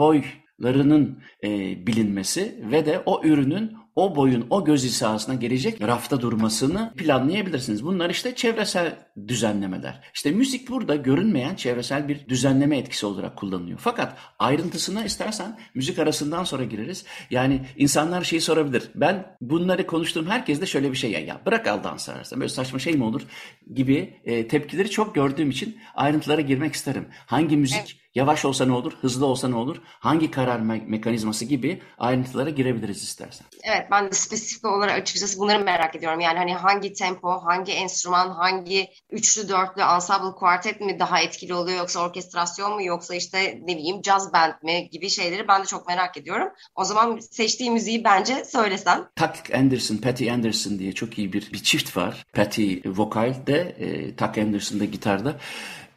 boylarının 0.59 1.19
e, 1.45 1.49
bilinmesi 1.87 2.65
ve 2.71 2.87
de 2.87 3.03
o 3.07 3.25
ürünün 3.25 3.77
o 3.97 4.17
boyun 4.17 4.47
o 4.51 4.65
göz 4.65 4.85
hizasına 4.85 5.35
gelecek 5.35 5.83
rafta 5.83 6.21
durmasını 6.21 6.93
planlayabilirsiniz. 6.97 7.85
Bunlar 7.85 8.11
işte 8.11 8.35
çevresel 8.35 8.97
düzenlemeler. 9.29 10.01
İşte 10.15 10.31
müzik 10.31 10.71
burada 10.71 10.97
görünmeyen 10.97 11.55
çevresel 11.55 12.09
bir 12.09 12.29
düzenleme 12.29 12.79
etkisi 12.79 13.07
olarak 13.07 13.37
kullanılıyor. 13.37 13.79
Fakat 13.83 14.17
ayrıntısına 14.39 15.05
istersen 15.05 15.59
müzik 15.75 15.99
arasından 15.99 16.45
sonra 16.45 16.65
gireriz. 16.65 17.05
Yani 17.31 17.61
insanlar 17.77 18.25
şeyi 18.25 18.41
sorabilir. 18.41 18.91
Ben 18.95 19.37
bunları 19.41 19.87
konuştuğum 19.87 20.27
herkes 20.27 20.61
de 20.61 20.67
şöyle 20.67 20.93
bir 20.93 20.97
şey 20.97 21.11
ya, 21.11 21.21
ya 21.21 21.41
bırak 21.47 21.67
al 21.67 21.85
dans 21.85 22.09
arasında 22.09 22.41
böyle 22.41 22.49
saçma 22.49 22.79
şey 22.79 22.93
mi 22.93 23.05
olur 23.05 23.23
gibi 23.75 24.21
e, 24.25 24.49
tepkileri 24.49 24.91
çok 24.91 25.15
gördüğüm 25.15 25.51
için 25.51 25.77
ayrıntılara 25.95 26.41
girmek 26.41 26.75
isterim. 26.75 27.07
Hangi 27.27 27.57
müzik 27.57 27.79
evet. 27.79 28.06
Yavaş 28.17 28.45
olsa 28.45 28.67
ne 28.67 28.73
olur, 28.73 28.93
hızlı 29.01 29.27
olsa 29.27 29.49
ne 29.49 29.57
olur, 29.57 29.77
hangi 29.87 30.31
karar 30.31 30.61
me- 30.61 30.87
mekanizması 30.87 31.45
gibi 31.45 31.83
ayrıntılara 31.99 32.51
girebiliriz 32.51 33.03
istersen. 33.03 33.47
Evet 33.63 33.87
ben 33.91 34.07
de 34.07 34.13
spesifik 34.13 34.65
olarak 34.65 34.99
açıkçası 34.99 35.39
bunları 35.39 35.65
merak 35.65 35.97
ediyorum. 35.97 36.21
Yani 36.21 36.39
hani 36.39 36.55
hangi 36.55 36.93
tempo, 36.93 37.29
hangi 37.31 37.73
enstrüman, 37.73 38.31
hangi 38.31 38.89
üçlü, 39.11 39.49
dörtlü, 39.49 39.83
ensemble, 39.83 40.35
kuartet 40.39 40.81
mi 40.81 40.99
daha 40.99 41.21
etkili 41.21 41.55
oluyor 41.55 41.79
yoksa 41.79 42.01
orkestrasyon 42.01 42.75
mu 42.75 42.83
yoksa 42.83 43.15
işte 43.15 43.61
ne 43.65 43.77
bileyim 43.77 44.03
jazz 44.05 44.33
band 44.33 44.55
mi 44.63 44.89
gibi 44.91 45.11
şeyleri 45.11 45.49
ben 45.49 45.63
de 45.63 45.67
çok 45.67 45.89
merak 45.89 46.17
ediyorum. 46.17 46.49
O 46.75 46.85
zaman 46.85 47.19
seçtiğim 47.19 47.73
müziği 47.73 48.05
bence 48.05 48.45
söylesem. 48.45 49.09
Tuck 49.17 49.55
Anderson, 49.55 49.97
Patty 49.97 50.31
Anderson 50.31 50.79
diye 50.79 50.93
çok 50.93 51.19
iyi 51.19 51.33
bir, 51.33 51.53
bir 51.53 51.63
çift 51.63 51.97
var. 51.97 52.27
Patty 52.33 52.75
vokalde, 52.87 53.59
e, 53.79 54.17
Tuck 54.17 54.39
Anderson 54.39 54.81
da 54.81 54.85
gitarda. 54.85 55.37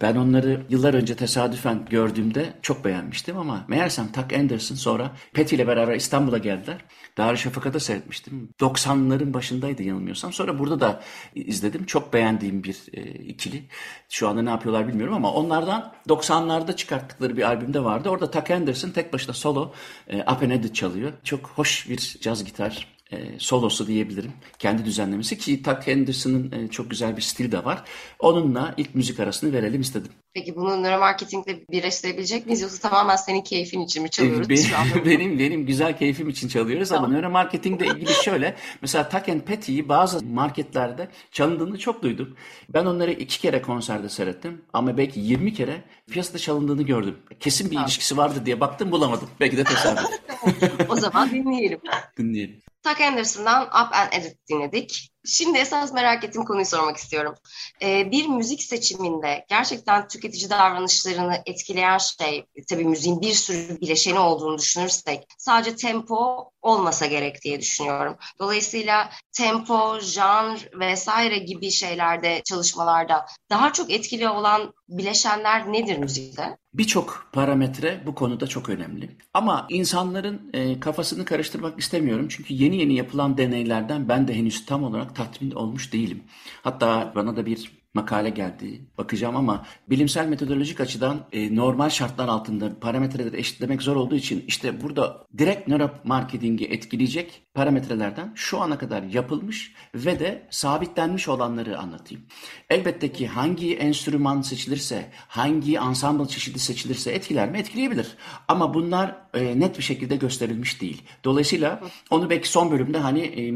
Ben 0.01 0.15
onları 0.15 0.65
yıllar 0.69 0.93
önce 0.93 1.15
tesadüfen 1.15 1.85
gördüğümde 1.89 2.53
çok 2.61 2.85
beğenmiştim 2.85 3.37
ama 3.37 3.65
meğersem 3.67 4.11
Tuck 4.11 4.33
Anderson 4.33 4.75
sonra 4.75 5.11
Patty 5.33 5.55
ile 5.55 5.67
beraber 5.67 5.95
İstanbul'a 5.95 6.37
geldiler. 6.37 6.77
Darüşşafaka'da 7.17 7.79
seyretmiştim. 7.79 8.49
90'ların 8.59 9.33
başındaydı 9.33 9.83
yanılmıyorsam. 9.83 10.33
Sonra 10.33 10.59
burada 10.59 10.79
da 10.79 11.01
izledim. 11.35 11.85
Çok 11.85 12.13
beğendiğim 12.13 12.63
bir 12.63 12.77
e, 12.93 13.01
ikili. 13.11 13.63
Şu 14.09 14.29
anda 14.29 14.41
ne 14.41 14.49
yapıyorlar 14.49 14.87
bilmiyorum 14.87 15.15
ama 15.15 15.33
onlardan 15.33 15.93
90'larda 16.07 16.75
çıkarttıkları 16.75 17.37
bir 17.37 17.43
albümde 17.43 17.83
vardı. 17.83 18.09
Orada 18.09 18.31
Tuck 18.31 18.51
Anderson 18.51 18.89
tek 18.89 19.13
başına 19.13 19.33
solo 19.33 19.73
e, 20.07 20.23
Edit 20.41 20.75
çalıyor. 20.75 21.11
Çok 21.23 21.47
hoş 21.47 21.89
bir 21.89 22.17
caz 22.21 22.43
gitar 22.43 22.98
e, 23.11 23.39
solosu 23.39 23.87
diyebilirim. 23.87 24.31
Kendi 24.59 24.85
düzenlemesi 24.85 25.37
ki 25.37 25.63
Tuck 25.63 25.87
Henderson'ın 25.87 26.51
e, 26.51 26.67
çok 26.67 26.89
güzel 26.89 27.17
bir 27.17 27.21
stil 27.21 27.51
de 27.51 27.65
var. 27.65 27.83
Onunla 28.19 28.73
ilk 28.77 28.95
müzik 28.95 29.19
arasını 29.19 29.53
verelim 29.53 29.81
istedim. 29.81 30.11
Peki 30.33 30.55
bunu 30.55 30.83
nöromarketingle 30.83 31.59
birleştirebilecek 31.71 32.45
miyiz 32.45 32.61
yoksa 32.61 32.89
tamamen 32.89 33.15
senin 33.15 33.41
keyfin 33.41 33.81
için 33.81 34.03
mi 34.03 34.09
çalıyoruz? 34.09 34.49
Benim, 34.49 34.65
benim, 35.05 35.39
benim 35.39 35.65
güzel 35.65 35.97
keyfim 35.97 36.29
için 36.29 36.47
çalıyoruz 36.47 36.89
tamam. 36.89 37.05
ama 37.05 37.13
nöromarketingle 37.13 37.87
ilgili 37.87 38.13
şöyle. 38.13 38.55
Mesela 38.81 39.09
Tuck 39.09 39.29
and 39.29 39.41
Patty'yi 39.41 39.89
bazı 39.89 40.25
marketlerde 40.25 41.07
çalındığını 41.31 41.79
çok 41.79 42.03
duydum. 42.03 42.35
Ben 42.69 42.85
onları 42.85 43.11
iki 43.11 43.41
kere 43.41 43.61
konserde 43.61 44.09
seyrettim 44.09 44.61
ama 44.73 44.97
belki 44.97 45.19
20 45.19 45.53
kere 45.53 45.83
piyasada 46.11 46.37
çalındığını 46.37 46.83
gördüm. 46.83 47.17
Kesin 47.39 47.69
bir 47.69 47.75
tamam. 47.75 47.85
ilişkisi 47.85 48.17
vardı 48.17 48.45
diye 48.45 48.59
baktım 48.59 48.91
bulamadım. 48.91 49.29
Belki 49.39 49.57
de 49.57 49.63
tesadüf. 49.63 50.05
o 50.89 50.95
zaman 50.95 51.31
dinleyelim. 51.31 51.79
dinleyelim. 52.17 52.61
Tuck 52.83 52.99
Anderson'dan 53.01 53.69
Up 53.71 53.91
and 53.93 54.13
Edit 54.13 54.37
dinledik. 54.47 54.91
Şimdi 55.25 55.57
esas 55.57 55.93
merak 55.93 56.23
ettiğim 56.23 56.45
konuyu 56.45 56.65
sormak 56.65 56.97
istiyorum. 56.97 57.35
Ee, 57.81 58.11
bir 58.11 58.27
müzik 58.27 58.63
seçiminde 58.63 59.45
gerçekten 59.49 60.07
tüketici 60.07 60.49
davranışlarını 60.49 61.41
etkileyen 61.45 61.97
şey, 61.97 62.45
tabii 62.69 62.85
müziğin 62.85 63.21
bir 63.21 63.33
sürü 63.33 63.81
bileşeni 63.81 64.19
olduğunu 64.19 64.57
düşünürsek, 64.57 65.27
sadece 65.37 65.75
tempo 65.75 66.51
olmasa 66.61 67.05
gerek 67.05 67.41
diye 67.43 67.59
düşünüyorum. 67.59 68.17
Dolayısıyla 68.39 69.09
tempo, 69.31 69.99
janr 69.99 70.69
vesaire 70.79 71.37
gibi 71.37 71.71
şeylerde, 71.71 72.41
çalışmalarda 72.45 73.25
daha 73.49 73.73
çok 73.73 73.91
etkili 73.91 74.29
olan 74.29 74.73
bileşenler 74.89 75.73
nedir 75.73 75.97
müzikte? 75.97 76.57
Birçok 76.73 77.29
parametre 77.33 78.03
bu 78.05 78.15
konuda 78.15 78.47
çok 78.47 78.69
önemli. 78.69 79.17
Ama 79.33 79.65
insanların 79.69 80.49
e, 80.53 80.79
kafasını 80.79 81.25
karıştırmak 81.25 81.79
istemiyorum. 81.79 82.27
Çünkü 82.29 82.53
yeni 82.53 82.77
yeni 82.77 82.95
yapılan 82.95 83.37
deneylerden 83.37 84.09
ben 84.09 84.27
de 84.27 84.35
henüz 84.35 84.65
tam 84.65 84.83
olarak 84.83 85.08
tatmin 85.15 85.51
olmuş 85.51 85.93
değilim. 85.93 86.23
Hatta 86.63 87.11
bana 87.15 87.35
da 87.37 87.45
bir 87.45 87.78
makale 87.93 88.29
geldi. 88.29 88.81
Bakacağım 88.97 89.35
ama 89.35 89.65
bilimsel 89.89 90.27
metodolojik 90.27 90.81
açıdan 90.81 91.19
e, 91.31 91.55
normal 91.55 91.89
şartlar 91.89 92.27
altında 92.27 92.79
parametreleri 92.79 93.37
eşitlemek 93.37 93.81
zor 93.81 93.95
olduğu 93.95 94.15
için 94.15 94.43
işte 94.47 94.81
burada 94.81 95.25
direkt 95.37 95.67
nöromarketingi 95.67 96.65
etkileyecek 96.65 97.41
parametrelerden 97.53 98.31
şu 98.35 98.61
ana 98.61 98.77
kadar 98.77 99.03
yapılmış 99.03 99.73
ve 99.95 100.19
de 100.19 100.47
sabitlenmiş 100.49 101.27
olanları 101.27 101.79
anlatayım. 101.79 102.25
Elbette 102.69 103.11
ki 103.11 103.27
hangi 103.27 103.75
enstrüman 103.75 104.41
seçilirse, 104.41 105.11
hangi 105.27 105.75
ensemble 105.75 106.27
çeşidi 106.27 106.59
seçilirse 106.59 107.11
etkiler 107.11 107.51
mi? 107.51 107.57
Etkileyebilir. 107.57 108.07
Ama 108.47 108.73
bunlar 108.73 109.15
e, 109.33 109.59
net 109.59 109.77
bir 109.77 109.83
şekilde 109.83 110.15
gösterilmiş 110.15 110.81
değil. 110.81 111.01
Dolayısıyla 111.23 111.81
onu 112.09 112.29
belki 112.29 112.49
son 112.49 112.71
bölümde 112.71 112.97
hani 112.97 113.21
e, 113.21 113.51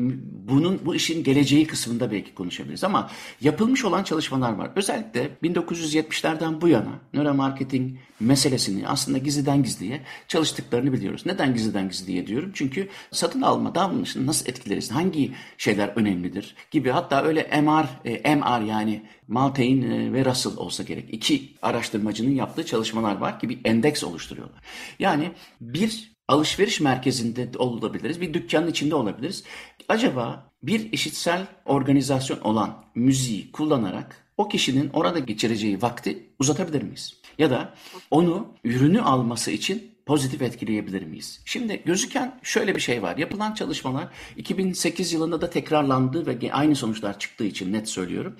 bunun 0.47 0.81
bu 0.85 0.95
işin 0.95 1.23
geleceği 1.23 1.67
kısmında 1.67 2.11
belki 2.11 2.35
konuşabiliriz 2.35 2.83
ama 2.83 3.09
yapılmış 3.41 3.85
olan 3.85 4.03
çalışmalar 4.03 4.22
çalışmalar 4.23 4.53
var. 4.53 4.71
Özellikle 4.75 5.29
1970'lerden 5.43 6.61
bu 6.61 6.67
yana 6.67 6.99
nöromarketing 7.13 7.97
meselesini 8.19 8.87
aslında 8.87 9.17
gizliden 9.17 9.63
gizliye 9.63 10.01
çalıştıklarını 10.27 10.93
biliyoruz. 10.93 11.25
Neden 11.25 11.53
gizliden 11.53 11.89
gizliye 11.89 12.27
diyorum? 12.27 12.51
Çünkü 12.53 12.89
satın 13.11 13.41
alma 13.41 13.75
davranışını 13.75 14.27
nasıl 14.27 14.49
etkileriz? 14.49 14.91
Hangi 14.91 15.31
şeyler 15.57 15.87
önemlidir? 15.87 16.55
Gibi 16.71 16.89
hatta 16.89 17.23
öyle 17.23 17.61
MR, 17.61 17.85
e, 18.05 18.35
MR 18.35 18.61
yani 18.61 19.01
Maltane 19.27 19.95
e, 19.95 20.13
ve 20.13 20.25
Russell 20.25 20.57
olsa 20.57 20.83
gerek. 20.83 21.13
iki 21.13 21.49
araştırmacının 21.61 22.31
yaptığı 22.31 22.65
çalışmalar 22.65 23.17
var 23.17 23.39
ki 23.39 23.49
bir 23.49 23.59
endeks 23.65 24.03
oluşturuyorlar. 24.03 24.61
Yani 24.99 25.31
bir 25.61 26.13
alışveriş 26.27 26.81
merkezinde 26.81 27.49
olabiliriz, 27.57 28.21
bir 28.21 28.33
dükkanın 28.33 28.67
içinde 28.67 28.95
olabiliriz. 28.95 29.43
Acaba 29.89 30.51
bir 30.63 30.91
işitsel 30.91 31.47
organizasyon 31.65 32.39
olan 32.39 32.85
müziği 32.95 33.51
kullanarak 33.51 34.23
o 34.37 34.47
kişinin 34.47 34.89
orada 34.89 35.19
geçireceği 35.19 35.81
vakti 35.81 36.29
uzatabilir 36.39 36.81
miyiz? 36.81 37.21
Ya 37.37 37.49
da 37.49 37.73
onu 38.11 38.47
ürünü 38.63 39.01
alması 39.01 39.51
için 39.51 39.91
pozitif 40.05 40.41
etkileyebilir 40.41 41.05
miyiz? 41.05 41.41
Şimdi 41.45 41.81
gözüken 41.85 42.39
şöyle 42.43 42.75
bir 42.75 42.79
şey 42.79 43.01
var. 43.01 43.17
Yapılan 43.17 43.53
çalışmalar 43.53 44.07
2008 44.37 45.13
yılında 45.13 45.41
da 45.41 45.49
tekrarlandı 45.49 46.25
ve 46.25 46.53
aynı 46.53 46.75
sonuçlar 46.75 47.19
çıktığı 47.19 47.45
için 47.45 47.73
net 47.73 47.89
söylüyorum. 47.89 48.35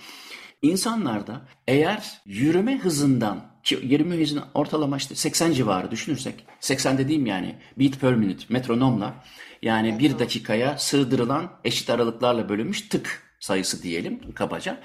İnsanlarda 0.61 1.41
eğer 1.67 2.21
yürüme 2.25 2.77
hızından 2.77 3.52
ki 3.63 3.79
yürüme 3.83 4.21
hızını 4.21 4.43
ortalama 4.53 4.97
işte 4.97 5.15
80 5.15 5.53
civarı 5.53 5.91
düşünürsek 5.91 6.45
80 6.59 6.97
dediğim 6.97 7.25
yani 7.25 7.55
beat 7.79 7.99
per 7.99 8.15
minute 8.15 8.45
metronomla 8.49 9.13
yani 9.61 9.99
bir 9.99 10.19
dakikaya 10.19 10.77
sığdırılan 10.77 11.51
eşit 11.63 11.89
aralıklarla 11.89 12.49
bölünmüş 12.49 12.81
tık 12.81 13.23
sayısı 13.43 13.83
diyelim 13.83 14.33
kabaca. 14.33 14.79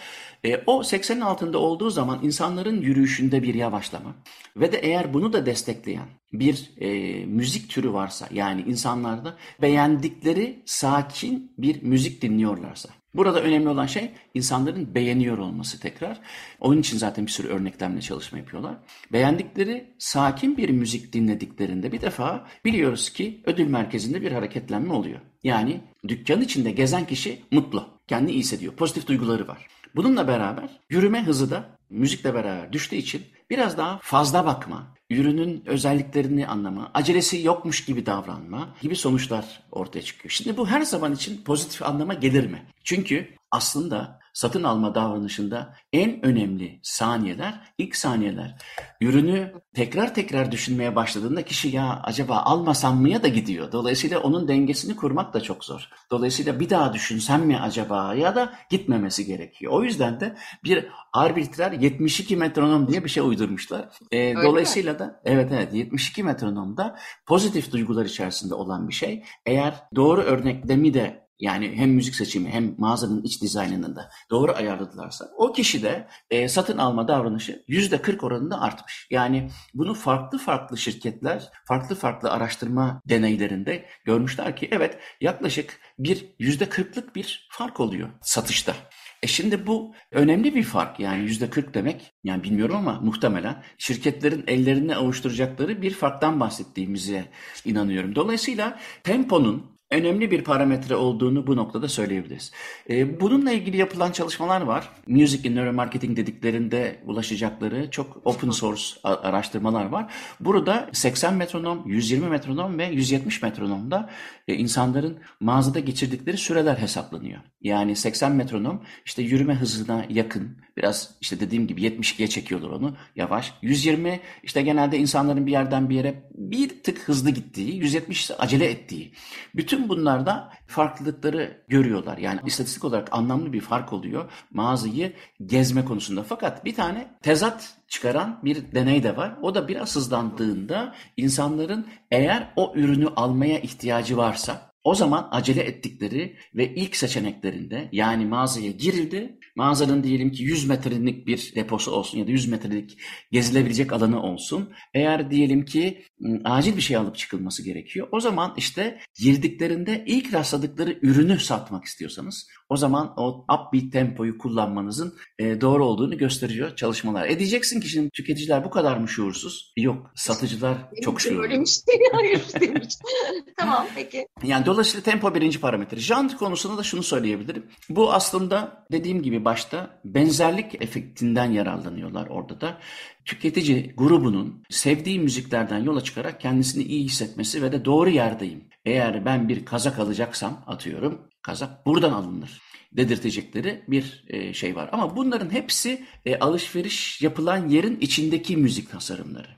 E, 0.45 0.57
o 0.67 0.83
80'in 0.83 1.21
altında 1.21 1.59
olduğu 1.59 1.91
zaman 1.91 2.19
insanların 2.23 2.81
yürüyüşünde 2.81 3.43
bir 3.43 3.55
yavaşlama 3.55 4.15
ve 4.57 4.73
de 4.73 4.79
eğer 4.79 5.15
bunu 5.15 5.33
da 5.33 5.47
destekleyen 5.47 6.07
bir 6.33 6.71
e, 6.81 6.91
müzik 7.27 7.71
türü 7.71 7.93
varsa 7.93 8.29
yani 8.33 8.63
insanlarda 8.63 9.37
beğendikleri 9.63 10.63
sakin 10.67 11.53
bir 11.59 11.83
müzik 11.83 12.23
dinliyorlarsa 12.23 12.89
Burada 13.19 13.43
önemli 13.43 13.69
olan 13.69 13.87
şey 13.87 14.11
insanların 14.35 14.95
beğeniyor 14.95 15.39
olması 15.39 15.81
tekrar. 15.81 16.21
Onun 16.61 16.81
için 16.81 16.99
zaten 16.99 17.27
bir 17.27 17.31
sürü 17.31 17.49
örneklemle 17.49 18.01
çalışma 18.01 18.39
yapıyorlar. 18.39 18.77
Beğendikleri 19.13 19.95
sakin 19.99 20.57
bir 20.57 20.69
müzik 20.69 21.13
dinlediklerinde 21.13 21.93
bir 21.93 22.01
defa 22.01 22.47
biliyoruz 22.65 23.11
ki 23.11 23.43
ödül 23.47 23.67
merkezinde 23.67 24.23
bir 24.23 24.33
hareketlenme 24.33 24.93
oluyor. 24.93 25.21
Yani 25.43 25.81
dükkan 26.09 26.41
içinde 26.41 26.71
gezen 26.71 27.07
kişi 27.07 27.43
mutlu, 27.51 27.89
kendi 28.07 28.33
iyi 28.33 28.41
hissediyor, 28.41 28.73
pozitif 28.73 29.07
duyguları 29.07 29.49
var. 29.49 29.67
Bununla 29.97 30.29
beraber 30.29 30.81
yürüme 30.91 31.23
hızı 31.23 31.51
da 31.51 31.79
müzikle 31.91 32.35
beraber 32.35 32.73
düştüğü 32.73 32.97
için 32.97 33.23
biraz 33.51 33.79
daha 33.79 33.99
fazla 34.03 34.47
bakma, 34.47 34.95
ürünün 35.11 35.63
özelliklerini 35.67 36.47
anlama, 36.47 36.91
acelesi 36.95 37.43
yokmuş 37.47 37.85
gibi 37.85 38.07
davranma 38.07 38.69
gibi 38.83 38.97
sonuçlar 38.97 39.63
ortaya 39.73 40.03
çıkıyor. 40.03 40.31
Şimdi 40.31 40.57
bu 40.57 40.69
her 40.69 40.81
zaman 40.83 41.15
için 41.15 41.43
pozitif 41.45 41.83
anlama 41.83 42.15
gelir 42.15 42.47
mi? 42.47 42.63
Çünkü 42.85 43.29
aslında 43.51 44.21
satın 44.39 44.63
alma 44.63 44.95
davranışında 44.95 45.75
en 45.93 46.27
önemli 46.27 46.81
saniyeler 46.83 47.61
ilk 47.79 47.97
saniyeler. 47.97 48.57
Ürünü 49.01 49.53
tekrar 49.75 50.15
tekrar 50.15 50.53
düşünmeye 50.53 50.97
başladığında 50.97 51.43
kişi 51.43 51.69
ya 51.69 52.01
acaba 52.05 52.37
almasam 52.37 53.01
mı 53.01 53.09
ya 53.09 53.23
da 53.23 53.29
gidiyor. 53.29 53.73
Dolayısıyla 53.73 54.21
onun 54.21 54.49
dengesini 54.49 54.97
kurmak 54.97 55.35
da 55.35 55.41
çok 55.41 55.65
zor. 55.65 55.89
Dolayısıyla 56.11 56.61
bir 56.61 56.71
daha 56.71 56.93
düşünsem 56.93 57.47
mi 57.47 57.59
acaba 57.59 58.15
ya 58.15 58.35
da 58.35 58.53
gitmemesi 58.71 59.27
gerekiyor. 59.27 59.73
O 59.73 59.85
yüzden 59.85 60.21
de 60.21 60.37
bir 60.65 60.87
arbitrer 61.13 61.73
72 61.73 62.37
metronom 62.37 62.89
diye 62.89 63.05
bir 63.05 63.11
şey 63.11 63.23
uydurmuşlar. 63.23 63.89
E, 64.13 64.35
dolayısıyla 64.35 64.93
mi? 64.93 64.99
da 64.99 65.21
evet 65.25 65.53
evet 65.53 65.75
72 65.75 66.23
metronomda 66.23 66.99
pozitif 67.27 67.73
duygular 67.73 68.05
içerisinde 68.05 68.55
olan 68.55 68.89
bir 68.89 68.95
şey. 68.95 69.25
Eğer 69.47 69.75
doğru 69.95 70.21
örneklemi 70.21 70.95
de 70.95 71.28
yani 71.41 71.73
hem 71.77 71.91
müzik 71.91 72.15
seçimi 72.15 72.51
hem 72.51 72.75
mağazanın 72.79 73.23
iç 73.23 73.43
dizaynını 73.43 73.97
da 73.97 74.11
doğru 74.31 74.53
ayarladılarsa 74.53 75.29
o 75.37 75.53
kişi 75.53 75.83
de 75.83 76.09
e, 76.31 76.49
satın 76.49 76.79
alma 76.79 77.09
davranışı 77.09 77.65
yüzde 77.69 78.03
40 78.03 78.25
oranında 78.25 78.61
artmış. 78.61 79.07
Yani 79.11 79.51
bunu 79.75 79.95
farklı 79.95 80.39
farklı 80.39 80.79
şirketler 80.79 81.51
farklı 81.65 81.95
farklı 81.95 82.31
araştırma 82.31 83.03
deneylerinde 83.09 83.89
görmüşler 84.05 84.57
ki 84.57 84.69
evet 84.73 84.99
yaklaşık 85.21 85.81
bir 85.99 86.27
yüzde 86.39 86.65
40'lık 86.65 87.17
bir 87.17 87.49
fark 87.51 87.81
oluyor 87.81 88.09
satışta. 88.23 88.75
E 89.23 89.27
şimdi 89.27 89.67
bu 89.67 89.95
önemli 90.13 90.55
bir 90.55 90.63
fark 90.63 91.01
yani 91.01 91.23
yüzde 91.23 91.51
40 91.51 91.75
demek 91.75 92.13
yani 92.25 92.45
bilmiyorum 92.45 92.77
ama 92.77 93.01
muhtemelen 93.01 93.63
şirketlerin 93.79 94.45
ellerini 94.47 94.97
avuşturacakları 94.97 95.83
bir 95.83 95.95
farktan 95.95 96.41
bahsettiğimize 96.41 97.25
inanıyorum. 97.65 98.15
Dolayısıyla 98.15 98.79
temponun 99.05 99.78
önemli 99.91 100.31
bir 100.31 100.45
parametre 100.45 100.97
olduğunu 100.97 101.47
bu 101.47 101.57
noktada 101.57 101.89
söyleyebiliriz. 101.89 102.53
Ee, 102.91 103.21
bununla 103.21 103.53
ilgili 103.53 103.77
yapılan 103.77 104.13
çalışmalar 104.13 104.61
var. 104.61 104.89
Music 105.07 105.49
in 105.49 105.57
Neuromarketing 105.57 106.17
dediklerinde 106.17 107.01
ulaşacakları 107.07 107.91
çok 107.91 108.27
open 108.27 108.51
source 108.51 108.85
araştırmalar 109.03 109.87
var. 109.87 110.13
Burada 110.41 110.91
80 110.93 111.35
metronom, 111.35 111.89
120 111.89 112.29
metronom 112.29 112.79
ve 112.79 112.87
170 112.87 113.43
metronomda 113.43 114.11
e, 114.49 114.55
insanların 114.55 115.19
mağazada 115.41 115.81
geçirdikleri 115.81 116.37
süreler 116.37 116.77
hesaplanıyor. 116.77 117.41
Yani 117.63 117.97
80 117.97 118.33
metronom 118.33 118.83
işte 119.05 119.23
yürüme 119.23 119.55
hızına 119.55 120.05
yakın, 120.09 120.57
biraz 120.79 121.15
işte 121.21 121.41
dediğim 121.41 121.67
gibi 121.67 121.83
72'ye 121.83 122.29
çekiyorlar 122.29 122.69
onu 122.69 122.97
yavaş. 123.17 123.55
120 123.63 124.21
işte 124.43 124.63
genelde 124.63 124.99
insanların 124.99 125.47
bir 125.47 125.53
yerden 125.53 125.91
bir 125.91 125.95
yere 125.95 126.23
bir 126.35 126.83
tık 126.83 127.09
hızlı 127.09 127.31
gittiği, 127.31 127.77
170 127.77 128.23
ise 128.23 128.37
acele 128.37 128.71
ettiği. 128.71 129.13
Bütün 129.57 129.89
bunlarda 129.89 130.53
farklılıkları 130.67 131.63
görüyorlar. 131.69 132.19
Yani 132.19 132.41
istatistik 132.47 132.85
olarak 132.85 133.09
anlamlı 133.13 133.53
bir 133.53 133.61
fark 133.61 133.93
oluyor 133.93 134.31
mağazayı 134.51 135.13
gezme 135.47 135.85
konusunda. 135.85 136.23
Fakat 136.23 136.65
bir 136.65 136.75
tane 136.75 137.11
tezat 137.23 137.77
çıkaran 137.89 138.41
bir 138.45 138.73
deney 138.73 139.03
de 139.03 139.17
var. 139.17 139.37
O 139.43 139.55
da 139.55 139.69
biraz 139.69 139.97
hızlandığında 139.97 140.95
insanların 141.17 141.87
eğer 142.11 142.53
o 142.57 142.73
ürünü 142.77 143.09
almaya 143.17 143.61
ihtiyacı 143.61 144.17
varsa 144.17 144.69
o 144.85 144.95
zaman 144.95 145.29
acele 145.31 145.63
ettikleri 145.63 146.37
ve 146.55 146.75
ilk 146.75 146.97
seçeneklerinde 146.97 147.89
yani 147.93 148.27
mağazaya 148.27 148.71
girildi. 148.71 149.38
Mağazanın 149.59 150.03
diyelim 150.03 150.33
ki 150.33 150.43
100 150.43 150.69
metrelik 150.69 151.27
bir 151.27 151.53
deposu 151.55 151.91
olsun 151.91 152.19
ya 152.19 152.27
da 152.27 152.31
100 152.31 152.49
metrelik 152.49 152.99
gezilebilecek 153.33 153.93
alanı 153.93 154.23
olsun. 154.23 154.73
Eğer 154.95 155.31
diyelim 155.31 155.65
ki 155.65 156.05
ıı, 156.25 156.41
acil 156.45 156.77
bir 156.77 156.83
şey 156.83 156.97
alıp 156.97 157.17
çıkılması 157.17 157.65
gerekiyor. 157.65 158.09
O 158.13 158.21
zaman 158.21 158.55
işte 158.57 158.99
girdiklerinde 159.21 160.05
ilk 160.07 160.35
rastladıkları 160.35 160.99
ürünü 161.03 161.41
satmak 161.41 161.85
istiyorsanız 161.85 162.49
o 162.69 162.77
zaman 162.77 163.15
o 163.17 163.45
upbeat 163.55 163.93
tempoyu 163.93 164.39
kullanmanızın 164.39 165.15
e, 165.39 165.61
doğru 165.61 165.85
olduğunu 165.85 166.19
gösteriyor 166.19 166.77
çalışmalar. 166.77 167.29
E 167.29 167.39
diyeceksin 167.39 167.81
ki 167.81 167.89
şimdi 167.89 168.11
tüketiciler 168.11 168.65
bu 168.65 168.71
kadar 168.71 168.97
mı 168.97 169.09
şuursuz? 169.09 169.73
Yok 169.77 170.11
satıcılar 170.15 170.79
Benim 170.93 171.03
çok 171.03 171.21
şuurlu. 171.21 171.43
Öyle 171.43 171.55
şey 171.67 171.99
hayır 172.13 172.43
demiş. 172.61 172.95
tamam 173.57 173.87
peki. 173.95 174.27
Yani 174.45 174.67
dolayısıyla 174.67 175.05
tempo 175.05 175.35
birinci 175.35 175.61
parametre. 175.61 175.97
Janr 175.97 176.37
konusunda 176.37 176.79
da 176.79 176.83
şunu 176.83 177.03
söyleyebilirim. 177.03 177.67
Bu 177.89 178.13
aslında 178.13 178.87
dediğim 178.93 179.23
gibi 179.23 179.45
başta 179.49 180.01
benzerlik 180.05 180.83
efektinden 180.83 181.51
yararlanıyorlar 181.51 182.27
orada 182.27 182.61
da. 182.61 182.79
Tüketici 183.25 183.95
grubunun 183.97 184.63
sevdiği 184.71 185.21
müziklerden 185.21 185.85
yola 185.85 186.01
çıkarak 186.01 186.41
kendisini 186.41 186.83
iyi 186.83 187.05
hissetmesi 187.05 187.63
ve 187.63 187.73
de 187.73 187.85
doğru 187.85 188.11
yerdeyim. 188.11 188.69
Eğer 188.85 189.25
ben 189.25 189.49
bir 189.49 189.65
kazak 189.65 189.99
alacaksam 189.99 190.65
atıyorum 190.67 191.29
kazak 191.43 191.87
buradan 191.87 192.13
alınır 192.13 192.61
dedirtecekleri 192.93 193.85
bir 193.89 194.25
e, 194.29 194.55
şey 194.55 194.77
var. 194.77 194.89
Ama 194.93 195.17
bunların 195.17 195.51
hepsi 195.53 196.05
e, 196.25 196.39
alışveriş 196.39 197.23
yapılan 197.23 197.69
yerin 197.69 198.01
içindeki 198.01 198.57
müzik 198.57 198.91
tasarımları. 198.91 199.49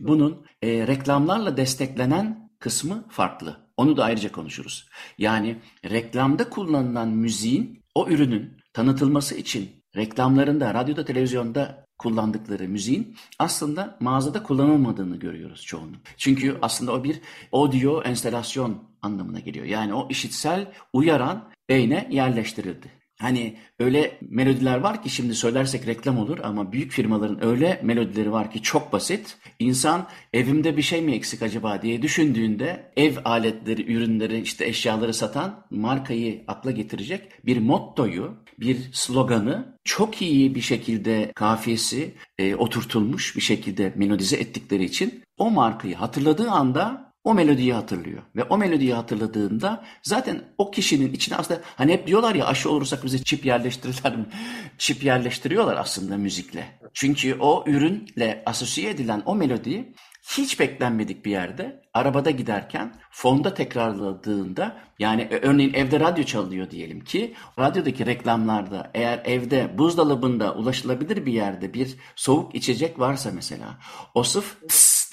Bunun 0.00 0.46
e, 0.62 0.86
reklamlarla 0.86 1.56
desteklenen 1.56 2.50
kısmı 2.58 3.08
farklı. 3.10 3.66
Onu 3.76 3.96
da 3.96 4.04
ayrıca 4.04 4.32
konuşuruz. 4.32 4.88
Yani 5.18 5.56
reklamda 5.90 6.50
kullanılan 6.50 7.08
müziğin 7.08 7.84
o 7.94 8.08
ürünün 8.08 8.55
tanıtılması 8.76 9.34
için 9.34 9.70
reklamlarında, 9.96 10.74
radyoda, 10.74 11.04
televizyonda 11.04 11.84
kullandıkları 11.98 12.68
müziğin 12.68 13.16
aslında 13.38 13.96
mağazada 14.00 14.42
kullanılmadığını 14.42 15.16
görüyoruz 15.16 15.62
çoğunluk. 15.62 16.00
Çünkü 16.16 16.58
aslında 16.62 16.92
o 16.92 17.04
bir 17.04 17.20
audio 17.52 18.02
enstelasyon 18.02 18.82
anlamına 19.02 19.40
geliyor. 19.40 19.66
Yani 19.66 19.94
o 19.94 20.08
işitsel 20.10 20.72
uyaran 20.92 21.48
beyne 21.68 22.08
yerleştirildi. 22.10 22.95
Hani 23.20 23.56
öyle 23.78 24.18
melodiler 24.20 24.78
var 24.78 25.02
ki 25.02 25.10
şimdi 25.10 25.34
söylersek 25.34 25.86
reklam 25.86 26.18
olur 26.18 26.38
ama 26.42 26.72
büyük 26.72 26.92
firmaların 26.92 27.44
öyle 27.44 27.80
melodileri 27.82 28.32
var 28.32 28.50
ki 28.50 28.62
çok 28.62 28.92
basit. 28.92 29.36
İnsan 29.58 30.06
evimde 30.32 30.76
bir 30.76 30.82
şey 30.82 31.02
mi 31.02 31.12
eksik 31.12 31.42
acaba 31.42 31.82
diye 31.82 32.02
düşündüğünde 32.02 32.92
ev 32.96 33.16
aletleri, 33.24 33.92
ürünleri, 33.92 34.40
işte 34.40 34.66
eşyaları 34.66 35.14
satan 35.14 35.66
markayı 35.70 36.44
akla 36.48 36.70
getirecek 36.70 37.46
bir 37.46 37.58
mottoyu, 37.58 38.34
bir 38.60 38.78
sloganı 38.92 39.76
çok 39.84 40.22
iyi 40.22 40.54
bir 40.54 40.60
şekilde 40.60 41.32
kafiyesi 41.34 42.14
e, 42.38 42.54
oturtulmuş 42.54 43.36
bir 43.36 43.40
şekilde 43.40 43.92
melodize 43.96 44.36
ettikleri 44.36 44.84
için 44.84 45.22
o 45.38 45.50
markayı 45.50 45.94
hatırladığı 45.94 46.50
anda 46.50 47.05
o 47.26 47.34
melodiyi 47.34 47.74
hatırlıyor. 47.74 48.22
Ve 48.36 48.44
o 48.44 48.58
melodiyi 48.58 48.94
hatırladığında 48.94 49.84
zaten 50.02 50.42
o 50.58 50.70
kişinin 50.70 51.12
içine 51.12 51.36
aslında 51.36 51.60
hani 51.76 51.92
hep 51.92 52.06
diyorlar 52.06 52.34
ya 52.34 52.46
aşı 52.46 52.70
olursak 52.70 53.04
bize 53.04 53.22
çip 53.22 53.46
yerleştirirler 53.46 54.16
mi? 54.16 54.26
Çip 54.78 55.04
yerleştiriyorlar 55.04 55.76
aslında 55.76 56.16
müzikle. 56.16 56.78
Çünkü 56.94 57.36
o 57.40 57.64
ürünle 57.66 58.42
asosiye 58.46 58.90
edilen 58.90 59.22
o 59.26 59.34
melodiyi 59.34 59.94
hiç 60.26 60.60
beklenmedik 60.60 61.24
bir 61.24 61.30
yerde 61.30 61.82
arabada 61.94 62.30
giderken 62.30 62.94
fonda 63.10 63.54
tekrarladığında 63.54 64.76
yani 64.98 65.22
e, 65.22 65.38
örneğin 65.38 65.74
evde 65.74 66.00
radyo 66.00 66.24
çalıyor 66.24 66.70
diyelim 66.70 67.00
ki 67.04 67.34
radyodaki 67.58 68.06
reklamlarda 68.06 68.90
eğer 68.94 69.22
evde 69.24 69.78
buzdolabında 69.78 70.54
ulaşılabilir 70.54 71.26
bir 71.26 71.32
yerde 71.32 71.74
bir 71.74 71.96
soğuk 72.16 72.54
içecek 72.54 72.98
varsa 72.98 73.30
mesela 73.34 73.78
o 74.14 74.22
sıf 74.22 74.56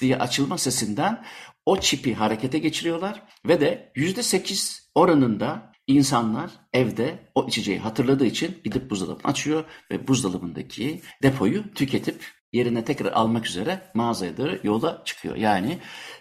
diye 0.00 0.18
açılma 0.18 0.58
sesinden 0.58 1.24
o 1.66 1.80
çipi 1.80 2.14
harekete 2.14 2.58
geçiriyorlar 2.58 3.22
ve 3.48 3.60
de 3.60 3.92
%8 3.96 4.80
oranında 4.94 5.72
insanlar 5.86 6.50
evde 6.72 7.30
o 7.34 7.46
içeceği 7.48 7.78
hatırladığı 7.78 8.26
için 8.26 8.60
gidip 8.64 8.90
buzdolabını 8.90 9.24
açıyor 9.24 9.64
ve 9.90 10.08
buzdolabındaki 10.08 11.00
depoyu 11.22 11.74
tüketip 11.74 12.24
yerine 12.52 12.84
tekrar 12.84 13.12
almak 13.12 13.46
üzere 13.46 13.82
mağazaya 13.94 14.36
doğru 14.36 14.58
yola 14.62 15.02
çıkıyor. 15.04 15.36
Yani 15.36 15.78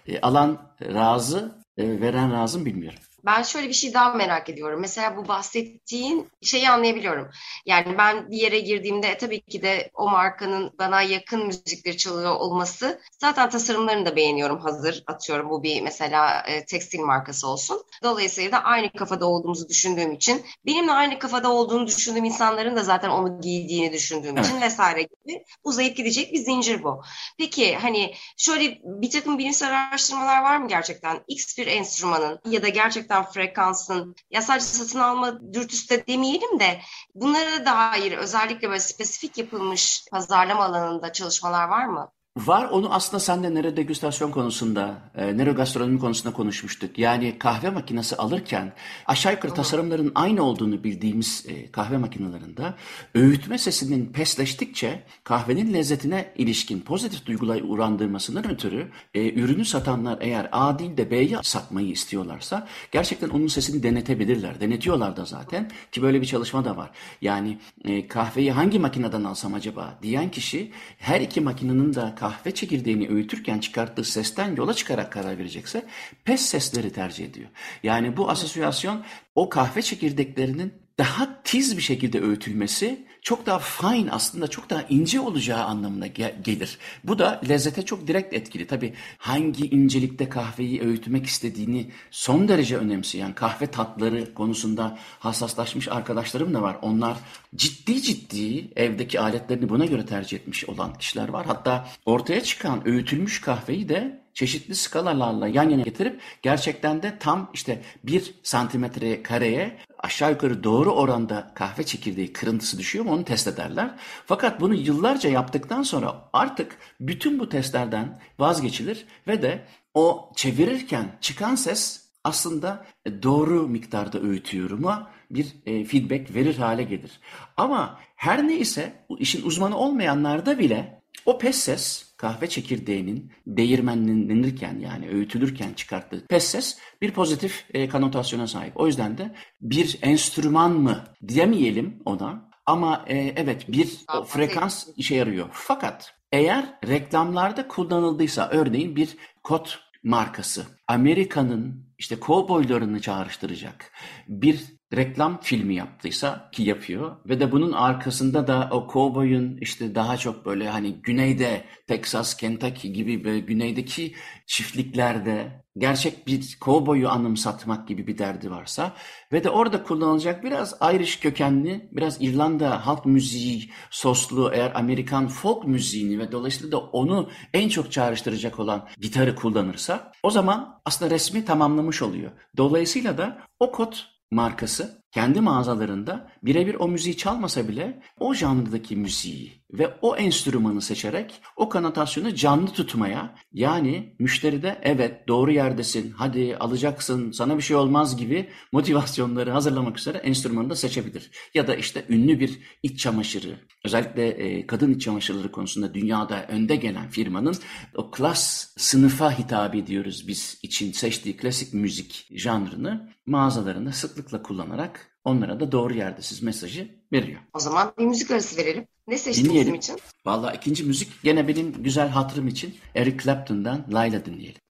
e, 0.07 0.21
alan 0.21 0.75
razı, 0.81 1.65
e, 1.77 2.01
veren 2.01 2.31
razı 2.31 2.65
bilmiyorum. 2.65 2.99
Ben 3.25 3.43
şöyle 3.43 3.67
bir 3.67 3.73
şey 3.73 3.93
daha 3.93 4.13
merak 4.13 4.49
ediyorum. 4.49 4.79
Mesela 4.81 5.17
bu 5.17 5.27
bahsettiğin 5.27 6.29
şeyi 6.41 6.69
anlayabiliyorum. 6.69 7.29
Yani 7.65 7.97
ben 7.97 8.31
bir 8.31 8.37
yere 8.37 8.59
girdiğimde 8.59 9.07
e, 9.07 9.17
tabii 9.17 9.41
ki 9.41 9.61
de 9.61 9.91
o 9.93 10.09
markanın 10.09 10.71
bana 10.79 11.01
yakın 11.01 11.47
müzikleri 11.47 11.97
çalıyor 11.97 12.35
olması. 12.35 13.01
Zaten 13.21 13.49
tasarımlarını 13.49 14.05
da 14.05 14.15
beğeniyorum 14.15 14.59
hazır. 14.59 15.03
Atıyorum 15.07 15.49
bu 15.49 15.63
bir 15.63 15.81
mesela 15.81 16.43
e, 16.47 16.65
tekstil 16.65 16.99
markası 16.99 17.47
olsun. 17.47 17.83
Dolayısıyla 18.03 18.51
da 18.51 18.63
aynı 18.63 18.91
kafada 18.91 19.25
olduğumuzu 19.25 19.69
düşündüğüm 19.69 20.11
için 20.11 20.45
benimle 20.65 20.91
aynı 20.91 21.19
kafada 21.19 21.51
olduğunu 21.51 21.87
düşündüğüm 21.87 22.25
insanların 22.25 22.75
da 22.75 22.83
zaten 22.83 23.09
onu 23.09 23.41
giydiğini 23.41 23.93
düşündüğüm 23.93 24.37
için 24.37 24.61
vesaire 24.61 25.01
gibi 25.01 25.43
uzayıp 25.63 25.97
gidecek 25.97 26.33
bir 26.33 26.39
zincir 26.39 26.83
bu. 26.83 27.01
Peki 27.37 27.75
hani 27.75 28.13
şöyle 28.37 28.79
bir 28.83 29.09
takım 29.11 29.37
bilimsel 29.37 29.69
araştırmalar 29.69 30.41
var 30.41 30.57
mı 30.57 30.67
gerçekten? 30.67 31.19
X 31.27 31.57
bir 31.57 31.67
enstrümanın 31.67 32.39
ya 32.49 32.63
da 32.63 32.69
gerçekten 32.69 33.12
gerçekten 33.13 33.33
frekansın 33.33 34.15
ya 34.31 34.41
sadece 34.41 34.65
satın 34.65 34.99
alma 34.99 35.53
dürtüsü 35.53 35.89
de 35.89 36.07
demeyelim 36.07 36.59
de 36.59 36.81
bunlara 37.15 37.65
dair 37.65 38.11
özellikle 38.17 38.67
böyle 38.67 38.79
spesifik 38.79 39.37
yapılmış 39.37 40.05
pazarlama 40.11 40.63
alanında 40.63 41.13
çalışmalar 41.13 41.67
var 41.67 41.85
mı? 41.85 42.11
Var 42.37 42.65
onu 42.65 42.93
aslında 42.93 43.19
sen 43.19 43.43
de 43.43 43.49
nöro 43.49 43.77
degüstasyon 43.77 44.31
konusunda, 44.31 45.01
e, 45.15 45.37
nörogastronomi 45.37 45.99
konusunda 45.99 46.33
konuşmuştuk. 46.33 46.99
Yani 46.99 47.39
kahve 47.39 47.69
makinesi 47.69 48.15
alırken 48.15 48.73
aşağı 49.05 49.33
yukarı 49.33 49.53
tasarımların 49.53 50.11
aynı 50.15 50.43
olduğunu 50.43 50.83
bildiğimiz 50.83 51.45
e, 51.47 51.71
kahve 51.71 51.97
makinelerinde 51.97 52.73
öğütme 53.15 53.57
sesinin 53.57 54.05
pesleştikçe 54.05 55.03
kahvenin 55.23 55.73
lezzetine 55.73 56.33
ilişkin 56.37 56.79
pozitif 56.79 57.25
duygular 57.25 57.61
urandırmasından 57.61 58.51
ötürü 58.51 58.87
e, 59.13 59.33
ürünü 59.33 59.65
satanlar 59.65 60.17
eğer 60.21 60.49
A 60.51 60.79
değil 60.79 60.97
de 60.97 61.11
B'yi 61.11 61.37
satmayı 61.41 61.87
istiyorlarsa 61.87 62.67
gerçekten 62.91 63.29
onun 63.29 63.47
sesini 63.47 63.83
denetebilirler. 63.83 64.61
Denetiyorlar 64.61 65.17
da 65.17 65.25
zaten 65.25 65.71
ki 65.91 66.01
böyle 66.01 66.21
bir 66.21 66.25
çalışma 66.25 66.65
da 66.65 66.77
var. 66.77 66.91
Yani 67.21 67.57
e, 67.85 68.07
kahveyi 68.07 68.51
hangi 68.51 68.79
makineden 68.79 69.23
alsam 69.23 69.53
acaba 69.53 69.99
diyen 70.01 70.31
kişi 70.31 70.71
her 70.97 71.21
iki 71.21 71.41
makinenin 71.41 71.93
de 71.93 72.22
kahve 72.23 72.51
çekirdeğini 72.51 73.09
öğütürken 73.09 73.59
çıkarttığı 73.59 74.03
sesten 74.03 74.55
yola 74.55 74.73
çıkarak 74.73 75.11
karar 75.11 75.37
verecekse 75.37 75.85
pes 76.23 76.41
sesleri 76.41 76.93
tercih 76.93 77.25
ediyor. 77.25 77.49
Yani 77.83 78.17
bu 78.17 78.29
asosyasyon 78.29 79.03
o 79.35 79.49
kahve 79.49 79.81
çekirdeklerinin 79.81 80.73
daha 80.97 81.41
tiz 81.43 81.77
bir 81.77 81.81
şekilde 81.81 82.21
öğütülmesi 82.21 83.07
çok 83.23 83.45
daha 83.45 83.59
fine 83.59 84.11
aslında 84.11 84.47
çok 84.47 84.69
daha 84.69 84.81
ince 84.81 85.19
olacağı 85.19 85.63
anlamına 85.63 86.07
gelir. 86.07 86.77
Bu 87.03 87.19
da 87.19 87.41
lezzete 87.49 87.81
çok 87.81 88.07
direkt 88.07 88.33
etkili. 88.33 88.67
Tabi 88.67 88.93
hangi 89.17 89.67
incelikte 89.67 90.29
kahveyi 90.29 90.81
öğütmek 90.81 91.25
istediğini 91.25 91.91
son 92.11 92.47
derece 92.47 92.77
önemseyen 92.77 93.33
kahve 93.33 93.67
tatları 93.67 94.33
konusunda 94.33 94.97
hassaslaşmış 95.19 95.87
arkadaşlarım 95.87 96.53
da 96.53 96.61
var. 96.61 96.77
Onlar 96.81 97.17
ciddi 97.55 98.01
ciddi 98.01 98.67
evdeki 98.75 99.19
aletlerini 99.19 99.69
buna 99.69 99.85
göre 99.85 100.05
tercih 100.05 100.37
etmiş 100.37 100.69
olan 100.69 100.93
kişiler 100.93 101.29
var. 101.29 101.45
Hatta 101.45 101.87
ortaya 102.05 102.43
çıkan 102.43 102.87
öğütülmüş 102.87 103.41
kahveyi 103.41 103.89
de 103.89 104.23
çeşitli 104.33 104.75
skalalarla 104.75 105.47
yan 105.47 105.69
yana 105.69 105.81
getirip 105.81 106.21
gerçekten 106.41 107.03
de 107.03 107.17
tam 107.19 107.49
işte 107.53 107.81
bir 108.03 108.35
santimetre 108.43 109.23
kareye 109.23 109.77
aşağı 110.03 110.31
yukarı 110.31 110.63
doğru 110.63 110.91
oranda 110.91 111.51
kahve 111.55 111.83
çekirdeği 111.83 112.33
kırıntısı 112.33 112.77
düşüyor 112.77 113.05
mu 113.05 113.11
onu 113.11 113.23
test 113.23 113.47
ederler. 113.47 113.95
Fakat 114.25 114.61
bunu 114.61 114.75
yıllarca 114.75 115.29
yaptıktan 115.29 115.83
sonra 115.83 116.29
artık 116.33 116.77
bütün 116.99 117.39
bu 117.39 117.49
testlerden 117.49 118.21
vazgeçilir 118.39 119.05
ve 119.27 119.41
de 119.41 119.65
o 119.93 120.31
çevirirken 120.35 121.17
çıkan 121.21 121.55
ses 121.55 122.03
aslında 122.23 122.85
doğru 123.23 123.67
miktarda 123.67 124.21
öğütüyorum'a 124.21 125.11
bir 125.31 125.55
e, 125.65 125.85
feedback 125.85 126.35
verir 126.35 126.57
hale 126.57 126.83
gelir. 126.83 127.19
Ama 127.57 127.99
her 128.15 128.47
neyse 128.47 129.05
işin 129.19 129.45
uzmanı 129.45 129.77
olmayanlarda 129.77 130.59
bile 130.59 131.02
o 131.25 131.37
pes 131.37 131.55
ses 131.55 132.13
kahve 132.17 132.49
çekirdeğinin 132.49 133.31
değirmenlenirken 133.47 134.79
yani 134.79 135.09
öğütülürken 135.09 135.73
çıkarttığı 135.73 136.27
pes 136.27 136.43
ses 136.43 136.77
bir 137.01 137.11
pozitif 137.11 137.65
e, 137.73 137.89
kanotasyona 137.89 138.47
sahip. 138.47 138.79
O 138.79 138.87
yüzden 138.87 139.17
de 139.17 139.35
bir 139.61 139.99
enstrüman 140.01 140.71
mı 140.71 141.03
diyemeyelim 141.27 142.01
ona 142.05 142.49
ama 142.65 143.05
e, 143.07 143.17
evet 143.17 143.65
bir 143.67 143.97
o 144.19 144.23
frekans 144.23 144.87
işe 144.97 145.15
yarıyor. 145.15 145.49
Fakat 145.51 146.15
eğer 146.31 146.79
reklamlarda 146.87 147.67
kullanıldıysa 147.67 148.49
örneğin 148.51 148.95
bir 148.95 149.17
kot 149.43 149.79
markası 150.03 150.65
Amerika'nın 150.87 151.93
işte 151.97 152.19
kovboylarını 152.19 153.01
çağrıştıracak 153.01 153.91
bir 154.27 154.63
reklam 154.95 155.39
filmi 155.41 155.75
yaptıysa 155.75 156.49
ki 156.51 156.63
yapıyor 156.63 157.15
ve 157.25 157.39
de 157.39 157.51
bunun 157.51 157.71
arkasında 157.71 158.47
da 158.47 158.69
o 158.71 158.87
kovboyun 158.87 159.57
işte 159.61 159.95
daha 159.95 160.17
çok 160.17 160.45
böyle 160.45 160.69
hani 160.69 160.93
güneyde 160.93 161.63
Texas, 161.87 162.37
Kentucky 162.37 162.93
gibi 162.93 163.23
böyle 163.23 163.39
güneydeki 163.39 164.13
çiftliklerde 164.47 165.63
gerçek 165.77 166.27
bir 166.27 166.57
kovboyu 166.59 167.09
anımsatmak 167.09 167.87
gibi 167.87 168.07
bir 168.07 168.17
derdi 168.17 168.51
varsa 168.51 168.93
ve 169.31 169.43
de 169.43 169.49
orada 169.49 169.83
kullanılacak 169.83 170.43
biraz 170.43 170.75
Irish 170.93 171.19
kökenli, 171.19 171.89
biraz 171.91 172.21
İrlanda 172.21 172.87
halk 172.87 173.05
müziği 173.05 173.69
soslu 173.89 174.51
eğer 174.53 174.71
Amerikan 174.75 175.27
folk 175.27 175.67
müziğini 175.67 176.19
ve 176.19 176.31
dolayısıyla 176.31 176.71
da 176.71 176.79
onu 176.79 177.29
en 177.53 177.69
çok 177.69 177.91
çağrıştıracak 177.91 178.59
olan 178.59 178.87
gitarı 178.99 179.35
kullanırsa 179.35 180.11
o 180.23 180.31
zaman 180.31 180.81
aslında 180.85 181.11
resmi 181.11 181.45
tamamlamış 181.45 182.01
oluyor. 182.01 182.31
Dolayısıyla 182.57 183.17
da 183.17 183.37
o 183.59 183.71
kod 183.71 183.93
markası 184.33 185.02
kendi 185.13 185.41
mağazalarında 185.41 186.31
birebir 186.43 186.75
o 186.75 186.87
müziği 186.87 187.17
çalmasa 187.17 187.67
bile 187.67 188.01
o 188.19 188.33
janrdaki 188.33 188.95
müziği 188.95 189.63
ve 189.73 189.93
o 190.01 190.15
enstrümanı 190.15 190.81
seçerek 190.81 191.41
o 191.55 191.69
kanotasyonu 191.69 192.35
canlı 192.35 192.67
tutmaya 192.67 193.35
yani 193.53 194.15
müşteride 194.19 194.79
evet 194.81 195.27
doğru 195.27 195.51
yerdesin 195.51 196.11
hadi 196.11 196.57
alacaksın 196.57 197.31
sana 197.31 197.57
bir 197.57 197.61
şey 197.61 197.75
olmaz 197.75 198.17
gibi 198.17 198.49
motivasyonları 198.71 199.51
hazırlamak 199.51 199.99
üzere 199.99 200.17
enstrümanı 200.17 200.69
da 200.69 200.75
seçebilir. 200.75 201.31
Ya 201.53 201.67
da 201.67 201.75
işte 201.75 202.05
ünlü 202.09 202.39
bir 202.39 202.59
iç 202.83 202.99
çamaşırı 202.99 203.59
özellikle 203.85 204.27
e, 204.27 204.67
kadın 204.67 204.93
iç 204.93 205.01
çamaşırları 205.01 205.51
konusunda 205.51 205.93
dünyada 205.93 206.47
önde 206.47 206.75
gelen 206.75 207.09
firmanın 207.09 207.55
o 207.95 208.11
klas 208.11 208.73
sınıfa 208.77 209.39
hitap 209.39 209.75
ediyoruz 209.75 210.27
biz 210.27 210.59
için 210.63 210.91
seçtiği 210.91 211.37
klasik 211.37 211.73
müzik 211.73 212.27
janrını 212.31 213.13
mağazalarında 213.25 213.91
sıklıkla 213.91 214.43
kullanarak 214.43 215.02
onlara 215.23 215.59
da 215.59 215.71
doğru 215.71 215.93
yerdesiz 215.93 216.43
mesajı 216.43 216.87
veriyor. 217.11 217.39
O 217.53 217.59
zaman 217.59 217.93
bir 217.97 218.05
müzik 218.05 218.31
arası 218.31 218.57
verelim. 218.57 218.87
Ne 219.07 219.17
seçtin 219.17 219.45
dinleyelim. 219.45 219.73
bizim 219.73 219.95
için? 219.95 220.05
Valla 220.25 220.53
ikinci 220.53 220.83
müzik 220.83 221.23
gene 221.23 221.47
benim 221.47 221.83
güzel 221.83 222.09
hatırım 222.09 222.47
için 222.47 222.75
Eric 222.95 223.23
Clapton'dan 223.23 223.85
Layla 223.93 224.25
dinleyelim. 224.25 224.61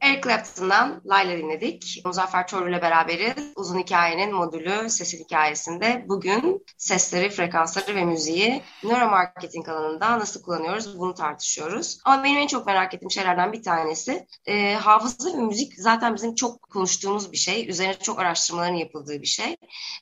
Eric 0.00 0.20
Clapton'dan 0.22 1.02
Layla 1.06 1.38
dinledik. 1.38 2.02
Muzaffer 2.04 2.46
Çorlu 2.46 2.68
ile 2.68 2.82
beraberiz. 2.82 3.52
Uzun 3.56 3.78
hikayenin 3.78 4.34
modülü 4.34 4.90
sesin 4.90 5.24
hikayesinde 5.24 6.04
bugün 6.08 6.66
sesleri, 6.76 7.30
frekansları 7.30 7.94
ve 7.94 8.04
müziği 8.04 8.62
nöromarketing 8.84 9.68
alanında 9.68 10.18
nasıl 10.18 10.42
kullanıyoruz 10.42 10.98
bunu 10.98 11.14
tartışıyoruz. 11.14 11.98
Ama 12.04 12.24
benim 12.24 12.38
en 12.38 12.46
çok 12.46 12.66
merak 12.66 12.94
ettiğim 12.94 13.10
şeylerden 13.10 13.52
bir 13.52 13.62
tanesi 13.62 14.26
e, 14.46 14.74
hafıza 14.74 15.38
ve 15.38 15.42
müzik 15.42 15.72
zaten 15.76 16.14
bizim 16.14 16.34
çok 16.34 16.62
konuştuğumuz 16.62 17.32
bir 17.32 17.36
şey. 17.36 17.68
Üzerine 17.68 17.98
çok 17.98 18.18
araştırmaların 18.18 18.74
yapıldığı 18.74 19.22
bir 19.22 19.26
şey. 19.26 19.56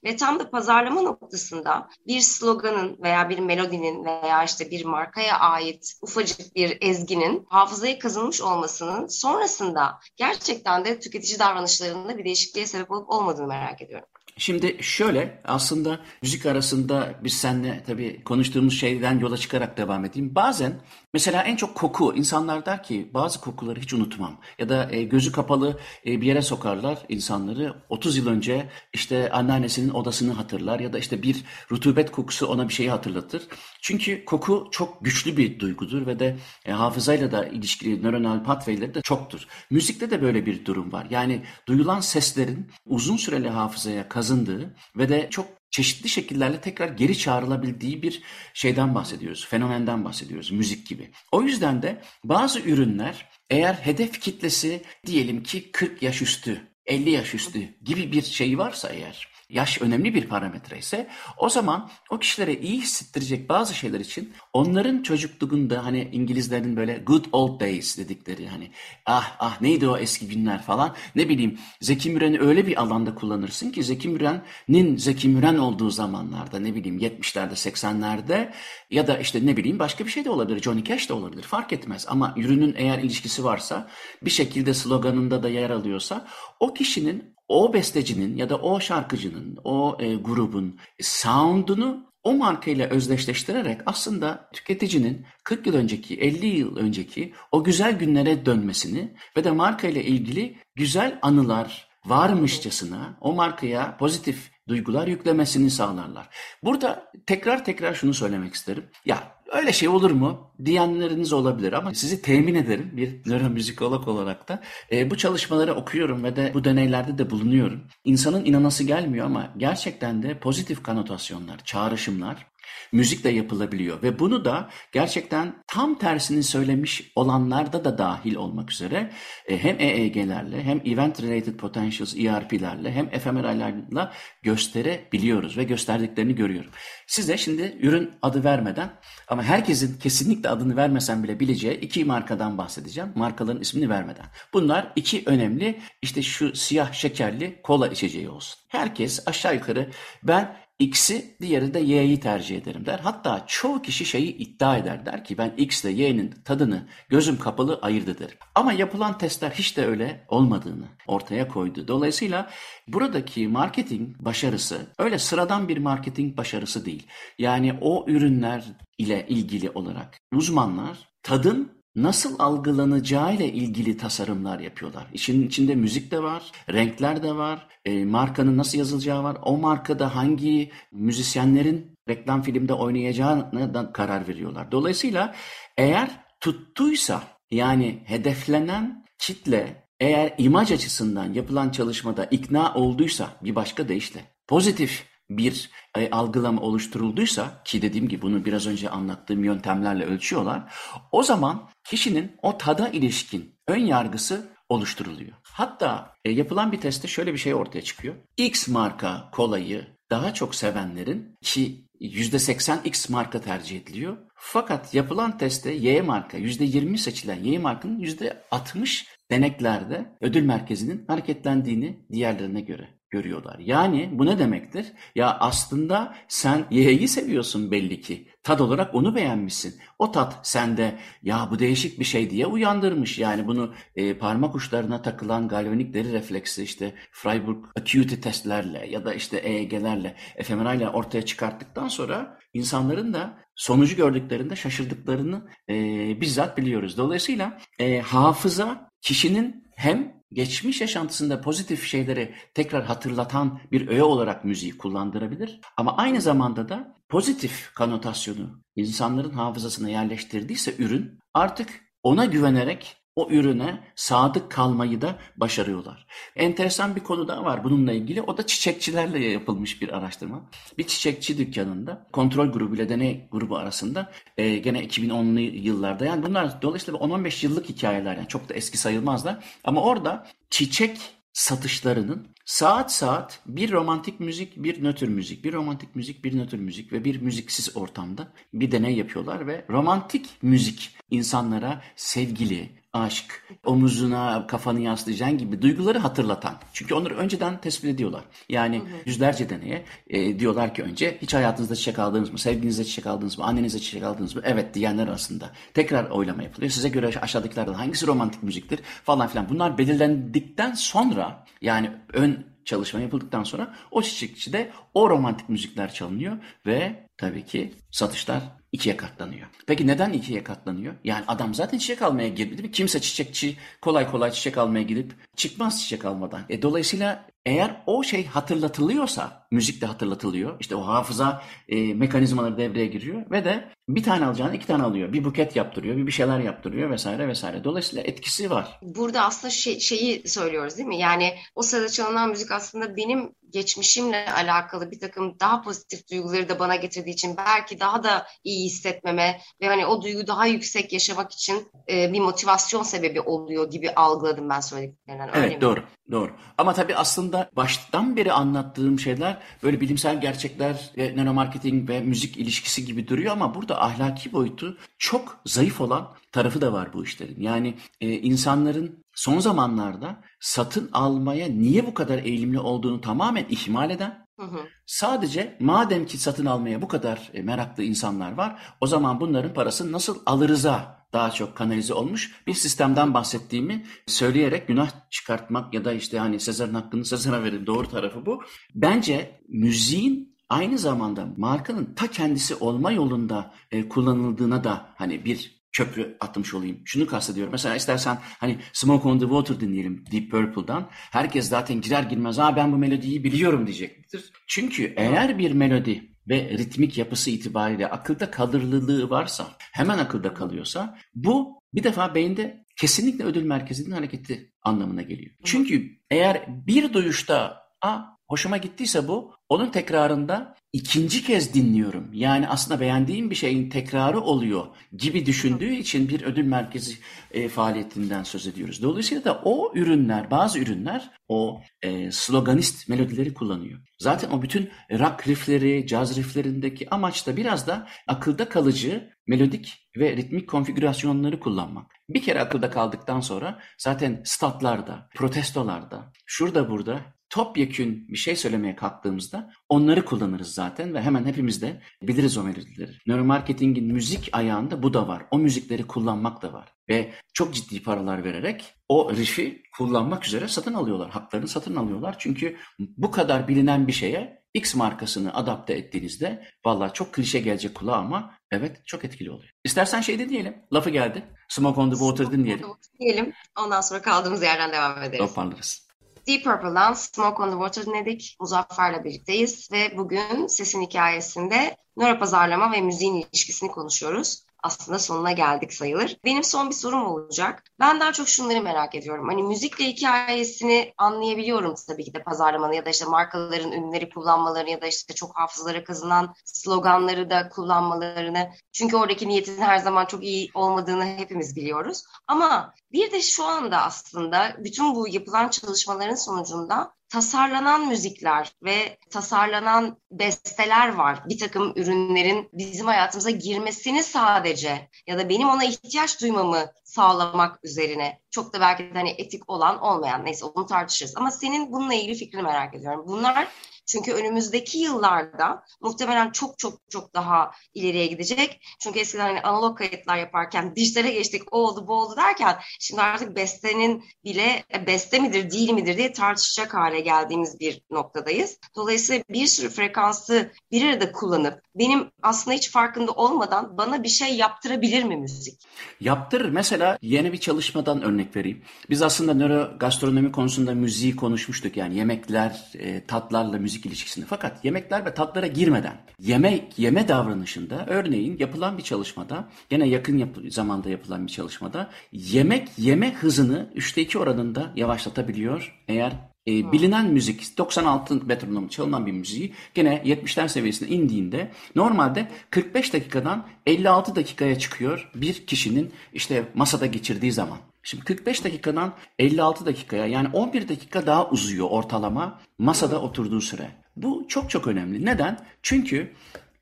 Ve 0.04 0.16
tam 0.16 0.40
da 0.40 0.50
pazarlama 0.50 1.02
noktasında 1.02 1.88
bir 2.06 2.20
sloganın 2.20 2.98
veya 3.02 3.28
bir 3.28 3.38
melodinin 3.38 4.04
veya 4.04 4.44
işte 4.44 4.70
bir 4.70 4.84
markaya 4.84 5.38
ait 5.38 5.92
ufacık 6.02 6.54
bir 6.56 6.78
ezginin 6.80 7.46
hafızaya 7.48 7.98
kazınmış 7.98 8.42
olmasının 8.42 9.06
sonrasında 9.06 9.87
gerçekten 10.16 10.84
de 10.84 11.00
tüketici 11.00 11.38
davranışlarında 11.38 12.18
bir 12.18 12.24
değişikliğe 12.24 12.66
sebep 12.66 12.90
olup 12.90 13.10
olmadığını 13.10 13.46
merak 13.46 13.82
ediyorum. 13.82 14.08
Şimdi 14.38 14.76
şöyle 14.80 15.40
aslında 15.44 16.00
müzik 16.22 16.46
arasında 16.46 17.14
biz 17.24 17.32
seninle 17.32 17.82
tabii 17.86 18.24
konuştuğumuz 18.24 18.80
şeyden 18.80 19.18
yola 19.18 19.36
çıkarak 19.36 19.76
devam 19.76 20.04
edeyim. 20.04 20.34
Bazen 20.34 20.80
mesela 21.14 21.42
en 21.42 21.56
çok 21.56 21.74
koku 21.74 22.14
insanlar 22.16 22.66
der 22.66 22.82
ki 22.82 23.10
bazı 23.14 23.40
kokuları 23.40 23.80
hiç 23.80 23.92
unutmam 23.92 24.40
ya 24.58 24.68
da 24.68 24.88
e, 24.90 25.02
gözü 25.02 25.32
kapalı 25.32 25.78
e, 26.06 26.20
bir 26.20 26.26
yere 26.26 26.42
sokarlar 26.42 26.98
insanları 27.08 27.74
30 27.88 28.16
yıl 28.16 28.26
önce 28.26 28.68
işte 28.92 29.30
anneannesinin 29.30 29.90
odasını 29.90 30.32
hatırlar 30.32 30.80
ya 30.80 30.92
da 30.92 30.98
işte 30.98 31.22
bir 31.22 31.44
rutubet 31.70 32.10
kokusu 32.10 32.46
ona 32.46 32.68
bir 32.68 32.74
şeyi 32.74 32.90
hatırlatır. 32.90 33.42
Çünkü 33.80 34.24
koku 34.24 34.68
çok 34.70 35.04
güçlü 35.04 35.36
bir 35.36 35.58
duygudur 35.58 36.06
ve 36.06 36.18
de 36.18 36.36
e, 36.64 36.72
hafızayla 36.72 37.32
da 37.32 37.46
ilişkili 37.46 38.02
nöronal 38.02 38.44
pathway'leri 38.44 38.94
de 38.94 39.02
çoktur. 39.02 39.46
Müzikte 39.70 40.10
de 40.10 40.22
böyle 40.22 40.46
bir 40.46 40.64
durum 40.64 40.92
var. 40.92 41.06
Yani 41.10 41.42
duyulan 41.68 42.00
seslerin 42.00 42.70
uzun 42.86 43.16
süreli 43.16 43.48
hafızaya 43.48 44.08
kazanılması 44.08 44.27
kazındığı 44.28 44.74
ve 44.96 45.08
de 45.08 45.28
çok 45.30 45.46
çeşitli 45.70 46.08
şekillerle 46.08 46.60
tekrar 46.60 46.88
geri 46.88 47.18
çağrılabildiği 47.18 48.02
bir 48.02 48.22
şeyden 48.54 48.94
bahsediyoruz. 48.94 49.46
Fenomenden 49.46 50.04
bahsediyoruz. 50.04 50.50
Müzik 50.50 50.86
gibi. 50.86 51.10
O 51.32 51.42
yüzden 51.42 51.82
de 51.82 52.02
bazı 52.24 52.60
ürünler 52.60 53.28
eğer 53.50 53.74
hedef 53.74 54.20
kitlesi 54.20 54.82
diyelim 55.06 55.42
ki 55.42 55.72
40 55.72 56.02
yaş 56.02 56.22
üstü, 56.22 56.60
50 56.86 57.10
yaş 57.10 57.34
üstü 57.34 57.60
gibi 57.84 58.12
bir 58.12 58.22
şey 58.22 58.58
varsa 58.58 58.88
eğer 58.88 59.28
yaş 59.48 59.82
önemli 59.82 60.14
bir 60.14 60.28
parametre 60.28 60.78
ise 60.78 61.08
o 61.36 61.48
zaman 61.48 61.90
o 62.10 62.18
kişilere 62.18 62.54
iyi 62.54 62.80
hissettirecek 62.80 63.48
bazı 63.48 63.74
şeyler 63.74 64.00
için 64.00 64.32
onların 64.52 65.02
çocukluğunda 65.02 65.84
hani 65.84 66.08
İngilizlerin 66.12 66.76
böyle 66.76 66.98
good 66.98 67.24
old 67.32 67.60
days 67.60 67.98
dedikleri 67.98 68.48
hani 68.48 68.70
ah 69.06 69.36
ah 69.38 69.60
neydi 69.60 69.88
o 69.88 69.96
eski 69.96 70.28
günler? 70.28 70.68
falan. 70.68 70.94
Ne 71.16 71.28
bileyim 71.28 71.58
Zeki 71.80 72.10
Müren'i 72.10 72.40
öyle 72.40 72.66
bir 72.66 72.82
alanda 72.82 73.14
kullanırsın 73.14 73.70
ki 73.70 73.82
Zeki 73.82 74.08
Müren'in 74.08 74.96
Zeki 74.96 75.28
Müren 75.28 75.58
olduğu 75.58 75.90
zamanlarda 75.90 76.58
ne 76.58 76.74
bileyim 76.74 76.98
70'lerde 76.98 77.52
80'lerde 77.52 78.52
ya 78.90 79.06
da 79.06 79.18
işte 79.18 79.46
ne 79.46 79.56
bileyim 79.56 79.78
başka 79.78 80.04
bir 80.04 80.10
şey 80.10 80.24
de 80.24 80.30
olabilir 80.30 80.62
Johnny 80.62 80.84
Cash 80.84 81.08
de 81.08 81.12
olabilir 81.12 81.42
fark 81.42 81.72
etmez. 81.72 82.06
Ama 82.08 82.34
ürünün 82.36 82.74
eğer 82.78 82.98
ilişkisi 82.98 83.44
varsa 83.44 83.88
bir 84.22 84.30
şekilde 84.30 84.74
sloganında 84.74 85.42
da 85.42 85.48
yer 85.48 85.70
alıyorsa 85.70 86.26
o 86.60 86.74
kişinin 86.74 87.37
o 87.48 87.72
bestecinin 87.72 88.36
ya 88.36 88.48
da 88.48 88.56
o 88.56 88.80
şarkıcının, 88.80 89.58
o 89.64 89.96
e, 90.00 90.14
grubun 90.14 90.78
sound'unu 91.00 92.08
o 92.22 92.32
markayla 92.32 92.88
özdeşleştirerek 92.88 93.80
aslında 93.86 94.50
tüketicinin 94.52 95.26
40 95.44 95.66
yıl 95.66 95.74
önceki, 95.74 96.16
50 96.16 96.46
yıl 96.46 96.76
önceki 96.76 97.34
o 97.52 97.64
güzel 97.64 97.98
günlere 97.98 98.46
dönmesini 98.46 99.14
ve 99.36 99.44
de 99.44 99.50
markayla 99.50 100.00
ilgili 100.00 100.58
güzel 100.74 101.18
anılar 101.22 101.88
varmışçasına 102.06 103.18
o 103.20 103.32
markaya 103.32 103.96
pozitif 103.96 104.50
duygular 104.68 105.06
yüklemesini 105.06 105.70
sağlarlar. 105.70 106.28
Burada 106.64 107.12
tekrar 107.26 107.64
tekrar 107.64 107.94
şunu 107.94 108.14
söylemek 108.14 108.54
isterim. 108.54 108.90
Ya 109.04 109.37
öyle 109.48 109.72
şey 109.72 109.88
olur 109.88 110.10
mu 110.10 110.50
diyenleriniz 110.64 111.32
olabilir 111.32 111.72
ama 111.72 111.94
sizi 111.94 112.22
temin 112.22 112.54
ederim 112.54 112.90
bir 112.92 113.20
nöromüzikolog 113.26 114.08
olarak 114.08 114.48
da. 114.48 114.62
E, 114.92 115.10
bu 115.10 115.16
çalışmaları 115.16 115.74
okuyorum 115.74 116.24
ve 116.24 116.36
de 116.36 116.50
bu 116.54 116.64
deneylerde 116.64 117.18
de 117.18 117.30
bulunuyorum. 117.30 117.80
İnsanın 118.04 118.44
inanası 118.44 118.84
gelmiyor 118.84 119.26
ama 119.26 119.54
gerçekten 119.56 120.22
de 120.22 120.38
pozitif 120.38 120.82
kanotasyonlar, 120.82 121.58
çağrışımlar 121.64 122.46
müzikle 122.92 123.30
yapılabiliyor 123.30 124.02
ve 124.02 124.18
bunu 124.18 124.44
da 124.44 124.70
gerçekten 124.92 125.62
tam 125.66 125.98
tersini 125.98 126.42
söylemiş 126.42 127.12
olanlarda 127.16 127.84
da 127.84 127.98
dahil 127.98 128.34
olmak 128.34 128.72
üzere 128.72 129.10
e, 129.48 129.58
hem 129.58 129.80
EEG'lerle 129.80 130.62
hem 130.62 130.80
Event 130.84 131.22
Related 131.22 131.56
Potentials 131.56 132.16
ERP'lerle 132.16 132.92
hem 132.92 133.10
fMRI'lerle 133.10 134.08
gösterebiliyoruz 134.42 135.56
ve 135.56 135.64
gösterdiklerini 135.64 136.34
görüyorum. 136.34 136.70
Size 137.06 137.38
şimdi 137.38 137.78
ürün 137.80 138.10
adı 138.22 138.44
vermeden 138.44 138.90
ama 139.28 139.42
herkesin 139.42 139.98
kesinlikle 139.98 140.48
adını 140.48 140.76
vermesen 140.76 141.22
bile 141.22 141.40
bileceği 141.40 141.80
iki 141.80 142.04
markadan 142.04 142.58
bahsedeceğim. 142.58 143.12
Markaların 143.14 143.60
ismini 143.60 143.88
vermeden. 143.88 144.26
Bunlar 144.52 144.92
iki 144.96 145.22
önemli 145.26 145.80
işte 146.02 146.22
şu 146.22 146.56
siyah 146.56 146.92
şekerli 146.92 147.60
kola 147.62 147.88
içeceği 147.88 148.28
olsun. 148.28 148.60
Herkes 148.68 149.28
aşağı 149.28 149.54
yukarı 149.54 149.90
ben 150.22 150.56
X'i 150.78 151.36
diğeri 151.40 151.74
de 151.74 151.78
Y'yi 151.78 152.20
tercih 152.20 152.56
ederim 152.56 152.86
der. 152.86 152.98
Hatta 152.98 153.44
çoğu 153.46 153.82
kişi 153.82 154.04
şeyi 154.04 154.36
iddia 154.36 154.76
eder 154.76 155.06
der 155.06 155.24
ki 155.24 155.38
ben 155.38 155.54
X 155.56 155.84
ile 155.84 156.02
Y'nin 156.02 156.34
tadını 156.44 156.88
gözüm 157.08 157.38
kapalı 157.38 157.78
ayırt 157.82 158.08
ederim. 158.08 158.36
Ama 158.54 158.72
yapılan 158.72 159.18
testler 159.18 159.50
hiç 159.50 159.76
de 159.76 159.86
öyle 159.86 160.24
olmadığını 160.28 160.84
ortaya 161.06 161.48
koydu. 161.48 161.88
Dolayısıyla 161.88 162.50
buradaki 162.88 163.48
marketing 163.48 164.18
başarısı 164.18 164.86
öyle 164.98 165.18
sıradan 165.18 165.68
bir 165.68 165.78
marketing 165.78 166.36
başarısı 166.36 166.84
değil. 166.84 167.06
Yani 167.38 167.78
o 167.80 168.04
ürünler 168.08 168.64
ile 168.98 169.26
ilgili 169.28 169.70
olarak 169.70 170.18
uzmanlar 170.32 171.08
tadın 171.22 171.77
nasıl 172.02 172.38
algılanacağı 172.38 173.34
ile 173.34 173.52
ilgili 173.52 173.96
tasarımlar 173.96 174.58
yapıyorlar. 174.60 175.06
İçin 175.12 175.46
içinde 175.46 175.74
müzik 175.74 176.10
de 176.10 176.22
var, 176.22 176.52
renkler 176.72 177.22
de 177.22 177.36
var, 177.36 177.66
e, 177.84 178.04
markanın 178.04 178.56
nasıl 178.56 178.78
yazılacağı 178.78 179.22
var. 179.22 179.36
O 179.42 179.56
markada 179.56 180.16
hangi 180.16 180.70
müzisyenlerin 180.92 181.98
reklam 182.08 182.42
filmde 182.42 182.74
oynayacağına 182.74 183.74
da 183.74 183.92
karar 183.92 184.28
veriyorlar. 184.28 184.72
Dolayısıyla 184.72 185.34
eğer 185.76 186.10
tuttuysa 186.40 187.22
yani 187.50 188.02
hedeflenen 188.04 189.04
kitle 189.18 189.88
eğer 190.00 190.34
imaj 190.38 190.72
açısından 190.72 191.32
yapılan 191.32 191.70
çalışmada 191.70 192.24
ikna 192.24 192.74
olduysa 192.74 193.28
bir 193.42 193.54
başka 193.54 193.88
deyişle 193.88 194.20
pozitif 194.48 195.04
bir 195.30 195.70
e, 195.96 196.10
algılama 196.10 196.60
oluşturulduysa 196.62 197.62
ki 197.64 197.82
dediğim 197.82 198.08
gibi 198.08 198.22
bunu 198.22 198.44
biraz 198.44 198.66
önce 198.66 198.90
anlattığım 198.90 199.44
yöntemlerle 199.44 200.04
ölçüyorlar. 200.04 200.74
O 201.12 201.22
zaman 201.22 201.68
kişinin 201.84 202.36
o 202.42 202.58
tada 202.58 202.88
ilişkin 202.88 203.54
ön 203.68 203.80
yargısı 203.80 204.52
oluşturuluyor. 204.68 205.32
Hatta 205.42 206.14
e, 206.24 206.30
yapılan 206.30 206.72
bir 206.72 206.80
testte 206.80 207.08
şöyle 207.08 207.32
bir 207.32 207.38
şey 207.38 207.54
ortaya 207.54 207.82
çıkıyor. 207.82 208.14
X 208.36 208.68
marka 208.68 209.30
kolayı 209.32 209.86
daha 210.10 210.34
çok 210.34 210.54
sevenlerin 210.54 211.34
ki 211.42 211.84
%80 212.00 212.84
X 212.84 213.08
marka 213.08 213.40
tercih 213.40 213.80
ediliyor. 213.80 214.16
Fakat 214.34 214.94
yapılan 214.94 215.38
testte 215.38 215.72
Y 215.72 216.02
marka 216.02 216.38
%20 216.38 216.98
seçilen 216.98 217.44
Y 217.44 217.58
markanın 217.58 218.00
%60 218.00 219.06
deneklerde 219.30 220.16
ödül 220.20 220.42
merkezinin 220.42 221.04
hareketlendiğini 221.06 222.06
diğerlerine 222.12 222.60
göre 222.60 222.97
görüyorlar. 223.10 223.58
Yani 223.58 224.10
bu 224.12 224.26
ne 224.26 224.38
demektir? 224.38 224.92
Ya 225.14 225.36
aslında 225.40 226.14
sen 226.28 226.66
Y'yi 226.70 227.08
seviyorsun 227.08 227.70
belli 227.70 228.00
ki. 228.00 228.28
Tad 228.42 228.58
olarak 228.58 228.94
onu 228.94 229.14
beğenmişsin. 229.14 229.74
O 229.98 230.12
tat 230.12 230.40
sende 230.42 230.98
ya 231.22 231.48
bu 231.50 231.58
değişik 231.58 232.00
bir 232.00 232.04
şey 232.04 232.30
diye 232.30 232.46
uyandırmış. 232.46 233.18
Yani 233.18 233.46
bunu 233.46 233.74
e, 233.96 234.18
parmak 234.18 234.54
uçlarına 234.54 235.02
takılan 235.02 235.48
galvanik 235.48 235.94
deri 235.94 236.12
refleksi 236.12 236.62
işte 236.62 236.94
Freiburg 237.12 237.64
Acuity 237.80 238.14
testlerle 238.14 238.86
ya 238.90 239.04
da 239.04 239.14
işte 239.14 239.36
EEG'lerle, 239.36 240.16
fMRI 240.42 240.88
ortaya 240.88 241.22
çıkarttıktan 241.22 241.88
sonra 241.88 242.38
insanların 242.52 243.14
da 243.14 243.38
sonucu 243.54 243.96
gördüklerinde 243.96 244.56
şaşırdıklarını 244.56 245.48
e, 245.68 245.74
bizzat 246.20 246.58
biliyoruz. 246.58 246.98
Dolayısıyla 246.98 247.58
e, 247.78 248.00
hafıza 248.00 248.90
kişinin 249.00 249.68
hem 249.76 250.17
geçmiş 250.32 250.80
yaşantısında 250.80 251.40
pozitif 251.40 251.84
şeyleri 251.84 252.34
tekrar 252.54 252.84
hatırlatan 252.84 253.60
bir 253.72 253.88
öğe 253.88 254.02
olarak 254.02 254.44
müziği 254.44 254.78
kullandırabilir. 254.78 255.60
Ama 255.76 255.96
aynı 255.96 256.20
zamanda 256.20 256.68
da 256.68 256.96
pozitif 257.08 257.72
kanotasyonu 257.74 258.62
insanların 258.76 259.30
hafızasına 259.30 259.88
yerleştirdiyse 259.88 260.74
ürün 260.78 261.18
artık 261.34 261.68
ona 262.02 262.24
güvenerek 262.24 262.96
o 263.18 263.30
ürüne 263.30 263.80
sadık 263.96 264.50
kalmayı 264.50 265.00
da 265.00 265.18
başarıyorlar. 265.36 266.06
Enteresan 266.36 266.96
bir 266.96 267.00
konu 267.00 267.28
daha 267.28 267.44
var 267.44 267.64
bununla 267.64 267.92
ilgili. 267.92 268.22
O 268.22 268.36
da 268.36 268.46
çiçekçilerle 268.46 269.24
yapılmış 269.24 269.82
bir 269.82 269.96
araştırma. 269.96 270.50
Bir 270.78 270.86
çiçekçi 270.86 271.38
dükkanında 271.38 272.06
kontrol 272.12 272.46
grubu 272.46 272.74
ile 272.74 272.88
deney 272.88 273.28
grubu 273.32 273.56
arasında 273.56 274.12
e, 274.36 274.58
gene 274.58 274.84
2010'lu 274.84 275.40
yıllarda 275.40 276.04
yani 276.04 276.26
bunlar 276.26 276.62
dolayısıyla 276.62 277.00
10-15 277.00 277.46
yıllık 277.46 277.68
hikayeler 277.68 278.16
yani 278.16 278.28
çok 278.28 278.48
da 278.48 278.54
eski 278.54 278.78
sayılmazlar. 278.78 279.44
Ama 279.64 279.82
orada 279.82 280.26
çiçek 280.50 280.98
satışlarının 281.32 282.28
saat 282.44 282.92
saat 282.92 283.40
bir 283.46 283.72
romantik 283.72 284.20
müzik, 284.20 284.56
bir 284.56 284.84
nötr 284.84 285.08
müzik, 285.08 285.44
bir 285.44 285.52
romantik 285.52 285.96
müzik, 285.96 286.24
bir 286.24 286.38
nötr 286.38 286.54
müzik 286.54 286.92
ve 286.92 287.04
bir 287.04 287.20
müziksiz 287.20 287.76
ortamda 287.76 288.32
bir 288.54 288.70
deney 288.72 288.96
yapıyorlar 288.96 289.46
ve 289.46 289.64
romantik 289.70 290.26
müzik 290.42 290.96
insanlara 291.10 291.82
sevgili, 291.96 292.77
aşk, 293.00 293.42
omuzuna 293.66 294.46
kafanı 294.46 294.80
yaslayacağın 294.80 295.38
gibi 295.38 295.62
duyguları 295.62 295.98
hatırlatan. 295.98 296.54
Çünkü 296.72 296.94
onları 296.94 297.16
önceden 297.16 297.60
tespit 297.60 297.90
ediyorlar. 297.90 298.24
Yani 298.48 298.78
hı 298.78 298.82
hı. 298.82 298.86
yüzlerce 299.06 299.50
deneye 299.50 299.84
e, 300.06 300.38
diyorlar 300.38 300.74
ki 300.74 300.82
önce 300.82 301.18
hiç 301.22 301.34
hayatınızda 301.34 301.76
çiçek 301.76 301.98
aldınız 301.98 302.30
mı? 302.30 302.38
Sevginizde 302.38 302.84
çiçek 302.84 303.06
aldınız 303.06 303.38
mı? 303.38 303.44
Annenizde 303.44 303.78
çiçek 303.78 304.02
aldınız 304.02 304.36
mı? 304.36 304.42
Evet 304.44 304.74
diyenler 304.74 305.08
arasında. 305.08 305.50
Tekrar 305.74 306.10
oylama 306.10 306.42
yapılıyor. 306.42 306.70
Size 306.70 306.88
göre 306.88 307.20
aşağıdakilerden 307.20 307.74
hangisi 307.74 308.06
romantik 308.06 308.42
müziktir 308.42 308.80
falan 309.04 309.28
filan. 309.28 309.48
Bunlar 309.48 309.78
belirlendikten 309.78 310.74
sonra 310.74 311.44
yani 311.62 311.90
ön 312.12 312.46
çalışma 312.64 313.00
yapıldıktan 313.00 313.44
sonra 313.44 313.74
o 313.90 314.02
çiçekçide 314.02 314.70
o 314.94 315.10
romantik 315.10 315.48
müzikler 315.48 315.94
çalınıyor 315.94 316.36
ve 316.66 317.07
tabii 317.18 317.44
ki 317.44 317.74
satışlar 317.90 318.42
ikiye 318.72 318.96
katlanıyor. 318.96 319.46
Peki 319.66 319.86
neden 319.86 320.12
ikiye 320.12 320.44
katlanıyor? 320.44 320.94
Yani 321.04 321.24
adam 321.28 321.54
zaten 321.54 321.78
çiçek 321.78 322.02
almaya 322.02 322.28
girdi 322.28 322.50
değil 322.50 322.68
mi? 322.68 322.70
Kimse 322.70 323.00
çiçekçi 323.00 323.56
kolay 323.82 324.10
kolay 324.10 324.30
çiçek 324.30 324.58
almaya 324.58 324.82
gidip 324.82 325.12
çıkmaz 325.36 325.82
çiçek 325.82 326.04
almadan. 326.04 326.42
E, 326.48 326.62
dolayısıyla 326.62 327.26
eğer 327.46 327.82
o 327.86 328.02
şey 328.02 328.26
hatırlatılıyorsa, 328.26 329.46
müzik 329.50 329.82
de 329.82 329.86
hatırlatılıyor. 329.86 330.60
İşte 330.60 330.74
o 330.76 330.86
hafıza 330.86 331.42
e, 331.68 331.94
mekanizmaları 331.94 332.58
devreye 332.58 332.86
giriyor 332.86 333.30
ve 333.30 333.44
de 333.44 333.68
bir 333.88 334.02
tane 334.02 334.26
alacağını 334.26 334.56
iki 334.56 334.66
tane 334.66 334.82
alıyor. 334.82 335.12
Bir 335.12 335.24
buket 335.24 335.56
yaptırıyor, 335.56 335.96
bir 335.96 336.06
bir 336.06 336.12
şeyler 336.12 336.40
yaptırıyor 336.40 336.90
vesaire 336.90 337.28
vesaire. 337.28 337.64
Dolayısıyla 337.64 338.02
etkisi 338.02 338.50
var. 338.50 338.78
Burada 338.82 339.24
aslında 339.24 339.50
şey, 339.50 339.80
şeyi 339.80 340.28
söylüyoruz 340.28 340.76
değil 340.76 340.88
mi? 340.88 340.98
Yani 340.98 341.34
o 341.54 341.62
sırada 341.62 341.88
çalınan 341.88 342.28
müzik 342.28 342.50
aslında 342.50 342.96
benim 342.96 343.32
geçmişimle 343.50 344.32
alakalı 344.32 344.90
bir 344.90 345.00
takım 345.00 345.40
daha 345.40 345.62
pozitif 345.62 346.10
duyguları 346.10 346.48
da 346.48 346.58
bana 346.58 346.76
getirdiği 346.76 347.10
için 347.10 347.36
belki 347.36 347.80
daha 347.80 348.04
da 348.04 348.26
iyi 348.44 348.64
hissetmeme 348.64 349.40
ve 349.60 349.66
hani 349.66 349.86
o 349.86 350.02
duygu 350.02 350.26
daha 350.26 350.46
yüksek 350.46 350.92
yaşamak 350.92 351.32
için 351.32 351.68
e, 351.90 352.12
bir 352.12 352.20
motivasyon 352.20 352.82
sebebi 352.82 353.20
oluyor 353.20 353.70
gibi 353.70 353.90
algıladım 353.90 354.48
ben 354.48 354.60
söylediklerinden. 354.60 355.28
Öyle 355.28 355.38
evet 355.38 355.56
mi? 355.56 355.60
doğru 355.60 355.80
doğru. 356.10 356.30
Ama 356.58 356.72
tabii 356.72 356.96
aslında 356.96 357.50
baştan 357.56 358.16
beri 358.16 358.32
anlattığım 358.32 358.98
şeyler 358.98 359.42
böyle 359.62 359.80
bilimsel 359.80 360.20
gerçekler 360.20 360.92
ve 360.96 361.16
nanomarketing 361.16 361.88
ve 361.88 362.00
müzik 362.00 362.36
ilişkisi 362.36 362.84
gibi 362.84 363.08
duruyor 363.08 363.32
ama 363.32 363.54
burada 363.54 363.82
ahlaki 363.82 364.32
boyutu 364.32 364.78
çok 364.98 365.40
zayıf 365.46 365.80
olan 365.80 366.14
tarafı 366.32 366.60
da 366.60 366.72
var 366.72 366.92
bu 366.92 367.04
işlerin. 367.04 367.40
Yani 367.40 367.74
e, 368.00 368.12
insanların 368.12 369.04
son 369.18 369.38
zamanlarda 369.38 370.20
satın 370.40 370.90
almaya 370.92 371.48
niye 371.48 371.86
bu 371.86 371.94
kadar 371.94 372.18
eğilimli 372.18 372.58
olduğunu 372.58 373.00
tamamen 373.00 373.46
ihmal 373.48 373.90
eden, 373.90 374.26
hı 374.40 374.46
hı. 374.46 374.58
sadece 374.86 375.56
madem 375.60 376.06
ki 376.06 376.18
satın 376.18 376.46
almaya 376.46 376.82
bu 376.82 376.88
kadar 376.88 377.30
e, 377.34 377.42
meraklı 377.42 377.82
insanlar 377.82 378.32
var, 378.32 378.62
o 378.80 378.86
zaman 378.86 379.20
bunların 379.20 379.54
parasını 379.54 379.92
nasıl 379.92 380.18
alırıza 380.26 381.06
daha 381.12 381.30
çok 381.30 381.56
kanalize 381.56 381.94
olmuş 381.94 382.42
bir 382.46 382.54
sistemden 382.54 383.14
bahsettiğimi 383.14 383.86
söyleyerek 384.06 384.68
günah 384.68 384.90
çıkartmak 385.10 385.74
ya 385.74 385.84
da 385.84 385.92
işte 385.92 386.18
hani 386.18 386.40
Sezar'ın 386.40 386.74
hakkını 386.74 387.04
Sezar'a 387.04 387.42
verin 387.42 387.66
doğru 387.66 387.88
tarafı 387.88 388.26
bu. 388.26 388.42
Bence 388.74 389.40
müziğin 389.48 390.36
aynı 390.48 390.78
zamanda 390.78 391.28
markanın 391.36 391.94
ta 391.94 392.06
kendisi 392.06 392.54
olma 392.54 392.92
yolunda 392.92 393.54
e, 393.70 393.88
kullanıldığına 393.88 394.64
da 394.64 394.94
hani 394.96 395.24
bir 395.24 395.57
köprü 395.72 396.16
atmış 396.20 396.54
olayım. 396.54 396.80
Şunu 396.84 397.06
kastediyorum. 397.06 397.52
Mesela 397.52 397.76
istersen 397.76 398.18
hani 398.22 398.58
Smoke 398.72 399.08
on 399.08 399.18
the 399.18 399.24
Water 399.24 399.60
dinleyelim 399.60 400.04
Deep 400.12 400.30
Purple'dan. 400.30 400.88
Herkes 400.90 401.48
zaten 401.48 401.80
girer 401.80 402.02
girmez 402.02 402.38
ha 402.38 402.56
ben 402.56 402.72
bu 402.72 402.76
melodiyi 402.76 403.24
biliyorum 403.24 403.66
diyecektir. 403.66 404.32
Çünkü 404.46 404.94
eğer 404.96 405.38
bir 405.38 405.52
melodi 405.52 406.12
ve 406.28 406.48
ritmik 406.48 406.98
yapısı 406.98 407.30
itibariyle 407.30 407.90
akılda 407.90 408.30
kalırlılığı 408.30 409.10
varsa, 409.10 409.46
hemen 409.58 409.98
akılda 409.98 410.34
kalıyorsa 410.34 410.98
bu 411.14 411.62
bir 411.74 411.82
defa 411.82 412.14
beyinde 412.14 412.64
kesinlikle 412.76 413.24
ödül 413.24 413.42
merkezinin 413.42 413.90
hareketi 413.90 414.52
anlamına 414.62 415.02
geliyor. 415.02 415.34
Çünkü 415.44 415.98
eğer 416.10 416.44
bir 416.66 416.92
duyuşta 416.92 417.62
a 417.82 418.02
hoşuma 418.28 418.56
gittiyse 418.56 419.08
bu 419.08 419.34
onun 419.48 419.70
tekrarında 419.70 420.54
ikinci 420.72 421.24
kez 421.24 421.54
dinliyorum. 421.54 422.10
Yani 422.12 422.48
aslında 422.48 422.80
beğendiğim 422.80 423.30
bir 423.30 423.34
şeyin 423.34 423.70
tekrarı 423.70 424.20
oluyor 424.20 424.66
gibi 424.96 425.26
düşündüğü 425.26 425.74
için 425.74 426.08
bir 426.08 426.22
ödül 426.22 426.44
merkezi 426.44 426.98
e, 427.30 427.48
faaliyetinden 427.48 428.22
söz 428.22 428.46
ediyoruz. 428.46 428.82
Dolayısıyla 428.82 429.24
da 429.24 429.40
o 429.44 429.72
ürünler, 429.74 430.30
bazı 430.30 430.58
ürünler 430.58 431.10
o 431.28 431.60
e, 431.82 432.12
sloganist 432.12 432.88
melodileri 432.88 433.34
kullanıyor. 433.34 433.80
Zaten 433.98 434.30
o 434.30 434.42
bütün 434.42 434.70
rock 434.92 435.28
riffleri, 435.28 435.86
caz 435.86 436.16
rifflerindeki 436.18 436.90
amaç 436.90 437.26
da 437.26 437.36
biraz 437.36 437.66
da 437.66 437.88
akılda 438.06 438.48
kalıcı 438.48 439.10
melodik 439.26 439.88
ve 439.96 440.16
ritmik 440.16 440.48
konfigürasyonları 440.48 441.40
kullanmak. 441.40 441.90
Bir 442.08 442.22
kere 442.22 442.40
akılda 442.40 442.70
kaldıktan 442.70 443.20
sonra 443.20 443.58
zaten 443.78 444.22
statlarda, 444.24 445.08
protestolarda, 445.14 446.12
şurada 446.26 446.70
burada 446.70 447.17
topyekün 447.30 448.08
bir 448.08 448.16
şey 448.16 448.36
söylemeye 448.36 448.76
kalktığımızda 448.76 449.50
onları 449.68 450.04
kullanırız 450.04 450.54
zaten 450.54 450.94
ve 450.94 451.02
hemen 451.02 451.24
hepimiz 451.24 451.62
de 451.62 451.82
biliriz 452.02 452.38
o 452.38 452.42
melodileri. 452.42 452.92
Nöromarketingin 453.06 453.92
müzik 453.92 454.28
ayağında 454.32 454.82
bu 454.82 454.94
da 454.94 455.08
var. 455.08 455.22
O 455.30 455.38
müzikleri 455.38 455.86
kullanmak 455.86 456.42
da 456.42 456.52
var. 456.52 456.74
Ve 456.88 457.12
çok 457.34 457.54
ciddi 457.54 457.82
paralar 457.82 458.24
vererek 458.24 458.74
o 458.88 459.12
riff'i 459.12 459.62
kullanmak 459.76 460.26
üzere 460.26 460.48
satın 460.48 460.74
alıyorlar. 460.74 461.10
Haklarını 461.10 461.48
satın 461.48 461.76
alıyorlar. 461.76 462.16
Çünkü 462.18 462.56
bu 462.78 463.10
kadar 463.10 463.48
bilinen 463.48 463.86
bir 463.86 463.92
şeye 463.92 464.38
X 464.54 464.74
markasını 464.74 465.34
adapte 465.34 465.74
ettiğinizde 465.74 466.44
vallahi 466.64 466.92
çok 466.92 467.14
klişe 467.14 467.40
gelecek 467.40 467.74
kulağa 467.74 467.96
ama 467.96 468.34
evet 468.50 468.86
çok 468.86 469.04
etkili 469.04 469.30
oluyor. 469.30 469.50
İstersen 469.64 470.00
şey 470.00 470.18
de 470.18 470.28
diyelim. 470.28 470.56
Lafı 470.72 470.90
geldi. 470.90 471.24
Smoke 471.48 471.80
on 471.80 471.90
the 471.90 471.96
Water 471.96 472.32
dinleyelim. 472.32 472.66
Diyelim. 473.00 473.32
Ondan 473.58 473.80
sonra 473.80 474.02
kaldığımız 474.02 474.42
yerden 474.42 474.72
devam 474.72 475.02
ederiz. 475.02 475.18
Toparlarız. 475.18 475.87
Deep 476.28 476.44
Purple'dan 476.44 476.94
Smoke 476.94 477.42
on 477.42 477.50
the 477.50 477.56
Water 477.56 477.86
dinledik. 477.86 478.36
Muzaffer'le 478.40 479.04
birlikteyiz 479.04 479.72
ve 479.72 479.96
bugün 479.96 480.46
sesin 480.46 480.82
hikayesinde 480.82 481.76
nöropazarlama 481.96 482.72
ve 482.72 482.80
müziğin 482.80 483.14
ilişkisini 483.14 483.70
konuşuyoruz 483.70 484.44
aslında 484.62 484.98
sonuna 484.98 485.32
geldik 485.32 485.72
sayılır. 485.72 486.16
Benim 486.24 486.44
son 486.44 486.70
bir 486.70 486.74
sorum 486.74 487.06
olacak. 487.06 487.64
Ben 487.80 488.00
daha 488.00 488.12
çok 488.12 488.28
şunları 488.28 488.62
merak 488.62 488.94
ediyorum. 488.94 489.28
Hani 489.28 489.42
müzikle 489.42 489.84
hikayesini 489.84 490.94
anlayabiliyorum 490.98 491.74
tabii 491.88 492.04
ki 492.04 492.14
de 492.14 492.22
pazarlamanı 492.22 492.74
ya 492.74 492.84
da 492.84 492.90
işte 492.90 493.04
markaların 493.04 493.72
ünleri 493.72 494.08
kullanmalarını 494.08 494.70
ya 494.70 494.80
da 494.80 494.86
işte 494.86 495.14
çok 495.14 495.38
hafızalara 495.38 495.84
kazınan 495.84 496.34
sloganları 496.44 497.30
da 497.30 497.48
kullanmalarını. 497.48 498.50
Çünkü 498.72 498.96
oradaki 498.96 499.28
niyetin 499.28 499.58
her 499.62 499.78
zaman 499.78 500.06
çok 500.06 500.24
iyi 500.24 500.50
olmadığını 500.54 501.04
hepimiz 501.04 501.56
biliyoruz. 501.56 502.04
Ama 502.26 502.74
bir 502.92 503.12
de 503.12 503.22
şu 503.22 503.44
anda 503.44 503.82
aslında 503.82 504.56
bütün 504.58 504.94
bu 504.94 505.08
yapılan 505.08 505.48
çalışmaların 505.48 506.14
sonucunda 506.14 506.97
tasarlanan 507.08 507.88
müzikler 507.88 508.52
ve 508.64 508.98
tasarlanan 509.10 509.96
besteler 510.10 510.88
var. 510.88 511.18
Bir 511.28 511.38
takım 511.38 511.72
ürünlerin 511.76 512.48
bizim 512.52 512.86
hayatımıza 512.86 513.30
girmesini 513.30 514.02
sadece 514.02 514.88
ya 515.06 515.18
da 515.18 515.28
benim 515.28 515.48
ona 515.48 515.64
ihtiyaç 515.64 516.20
duymamı 516.20 516.72
sağlamak 516.98 517.64
üzerine 517.64 518.20
çok 518.30 518.54
da 518.54 518.60
belki 518.60 518.82
de 518.82 518.90
hani 518.94 519.10
etik 519.10 519.50
olan 519.50 519.82
olmayan 519.82 520.24
neyse 520.24 520.44
onu 520.44 520.66
tartışırız. 520.66 521.16
Ama 521.16 521.30
senin 521.30 521.72
bununla 521.72 521.94
ilgili 521.94 522.14
fikrini 522.14 522.42
merak 522.42 522.74
ediyorum. 522.74 523.04
Bunlar 523.06 523.48
çünkü 523.88 524.12
önümüzdeki 524.12 524.78
yıllarda 524.78 525.64
muhtemelen 525.80 526.30
çok 526.30 526.58
çok 526.58 526.90
çok 526.90 527.14
daha 527.14 527.50
ileriye 527.74 528.06
gidecek. 528.06 528.60
Çünkü 528.80 528.98
eskiden 528.98 529.24
hani 529.24 529.40
analog 529.40 529.78
kayıtlar 529.78 530.16
yaparken 530.16 530.76
dijitale 530.76 531.10
geçtik 531.10 531.42
o 531.50 531.58
oldu 531.58 531.86
bu 531.86 531.94
oldu 531.94 532.16
derken 532.16 532.56
şimdi 532.80 533.02
artık 533.02 533.36
bestenin 533.36 534.04
bile 534.24 534.64
e, 534.74 534.86
beste 534.86 535.18
midir 535.18 535.50
değil 535.50 535.70
midir 535.70 535.96
diye 535.96 536.12
tartışacak 536.12 536.74
hale 536.74 537.00
geldiğimiz 537.00 537.60
bir 537.60 537.82
noktadayız. 537.90 538.58
Dolayısıyla 538.76 539.24
bir 539.28 539.46
sürü 539.46 539.68
frekansı 539.68 540.50
bir 540.72 540.88
arada 540.88 541.12
kullanıp 541.12 541.62
benim 541.74 542.10
aslında 542.22 542.56
hiç 542.56 542.70
farkında 542.70 543.12
olmadan 543.12 543.78
bana 543.78 544.02
bir 544.02 544.08
şey 544.08 544.34
yaptırabilir 544.34 545.04
mi 545.04 545.16
müzik? 545.16 545.66
Yaptırır. 546.00 546.50
Mesela 546.50 546.87
yeni 547.02 547.32
bir 547.32 547.38
çalışmadan 547.38 548.02
örnek 548.02 548.36
vereyim. 548.36 548.62
Biz 548.90 549.02
aslında 549.02 549.34
nöro 549.34 549.78
gastronomi 549.78 550.32
konusunda 550.32 550.74
müziği 550.74 551.16
konuşmuştuk. 551.16 551.76
Yani 551.76 551.96
yemekler, 551.96 552.72
e, 552.74 553.04
tatlarla 553.04 553.58
müzik 553.58 553.86
ilişkisinde. 553.86 554.26
Fakat 554.28 554.64
yemekler 554.64 555.04
ve 555.04 555.14
tatlara 555.14 555.46
girmeden 555.46 555.96
yemek 556.20 556.78
yeme 556.78 557.08
davranışında 557.08 557.86
örneğin 557.86 558.38
yapılan 558.38 558.78
bir 558.78 558.82
çalışmada 558.82 559.48
gene 559.68 559.88
yakın 559.88 560.18
yap 560.18 560.28
zamanda 560.48 560.88
yapılan 560.88 561.26
bir 561.26 561.32
çalışmada 561.32 561.90
yemek 562.12 562.68
yeme 562.78 563.14
hızını 563.14 563.70
3'te 563.76 564.02
2 564.02 564.18
oranında 564.18 564.72
yavaşlatabiliyor 564.76 565.78
eğer 565.88 566.27
e, 566.48 566.72
bilinen 566.72 567.12
müzik 567.12 567.58
96 567.58 568.14
metronom 568.26 568.68
çalınan 568.68 569.06
bir 569.06 569.12
müziği 569.12 569.54
gene 569.74 570.02
70'ler 570.04 570.48
seviyesine 570.48 570.88
indiğinde 570.88 571.50
normalde 571.76 572.28
45 572.50 572.92
dakikadan 572.92 573.46
56 573.66 574.16
dakikaya 574.16 574.58
çıkıyor 574.58 575.10
bir 575.14 575.46
kişinin 575.46 575.92
işte 576.12 576.44
masada 576.54 576.86
geçirdiği 576.86 577.32
zaman. 577.32 577.58
Şimdi 577.82 578.04
45 578.04 578.44
dakikadan 578.44 578.94
56 579.18 579.66
dakikaya 579.66 580.06
yani 580.06 580.28
11 580.32 580.68
dakika 580.68 581.06
daha 581.06 581.30
uzuyor 581.30 581.66
ortalama 581.70 582.40
masada 582.58 583.00
oturduğu 583.00 583.40
süre. 583.40 583.70
Bu 583.96 584.24
çok 584.28 584.50
çok 584.50 584.66
önemli. 584.66 585.04
Neden? 585.04 585.38
Çünkü 585.62 586.12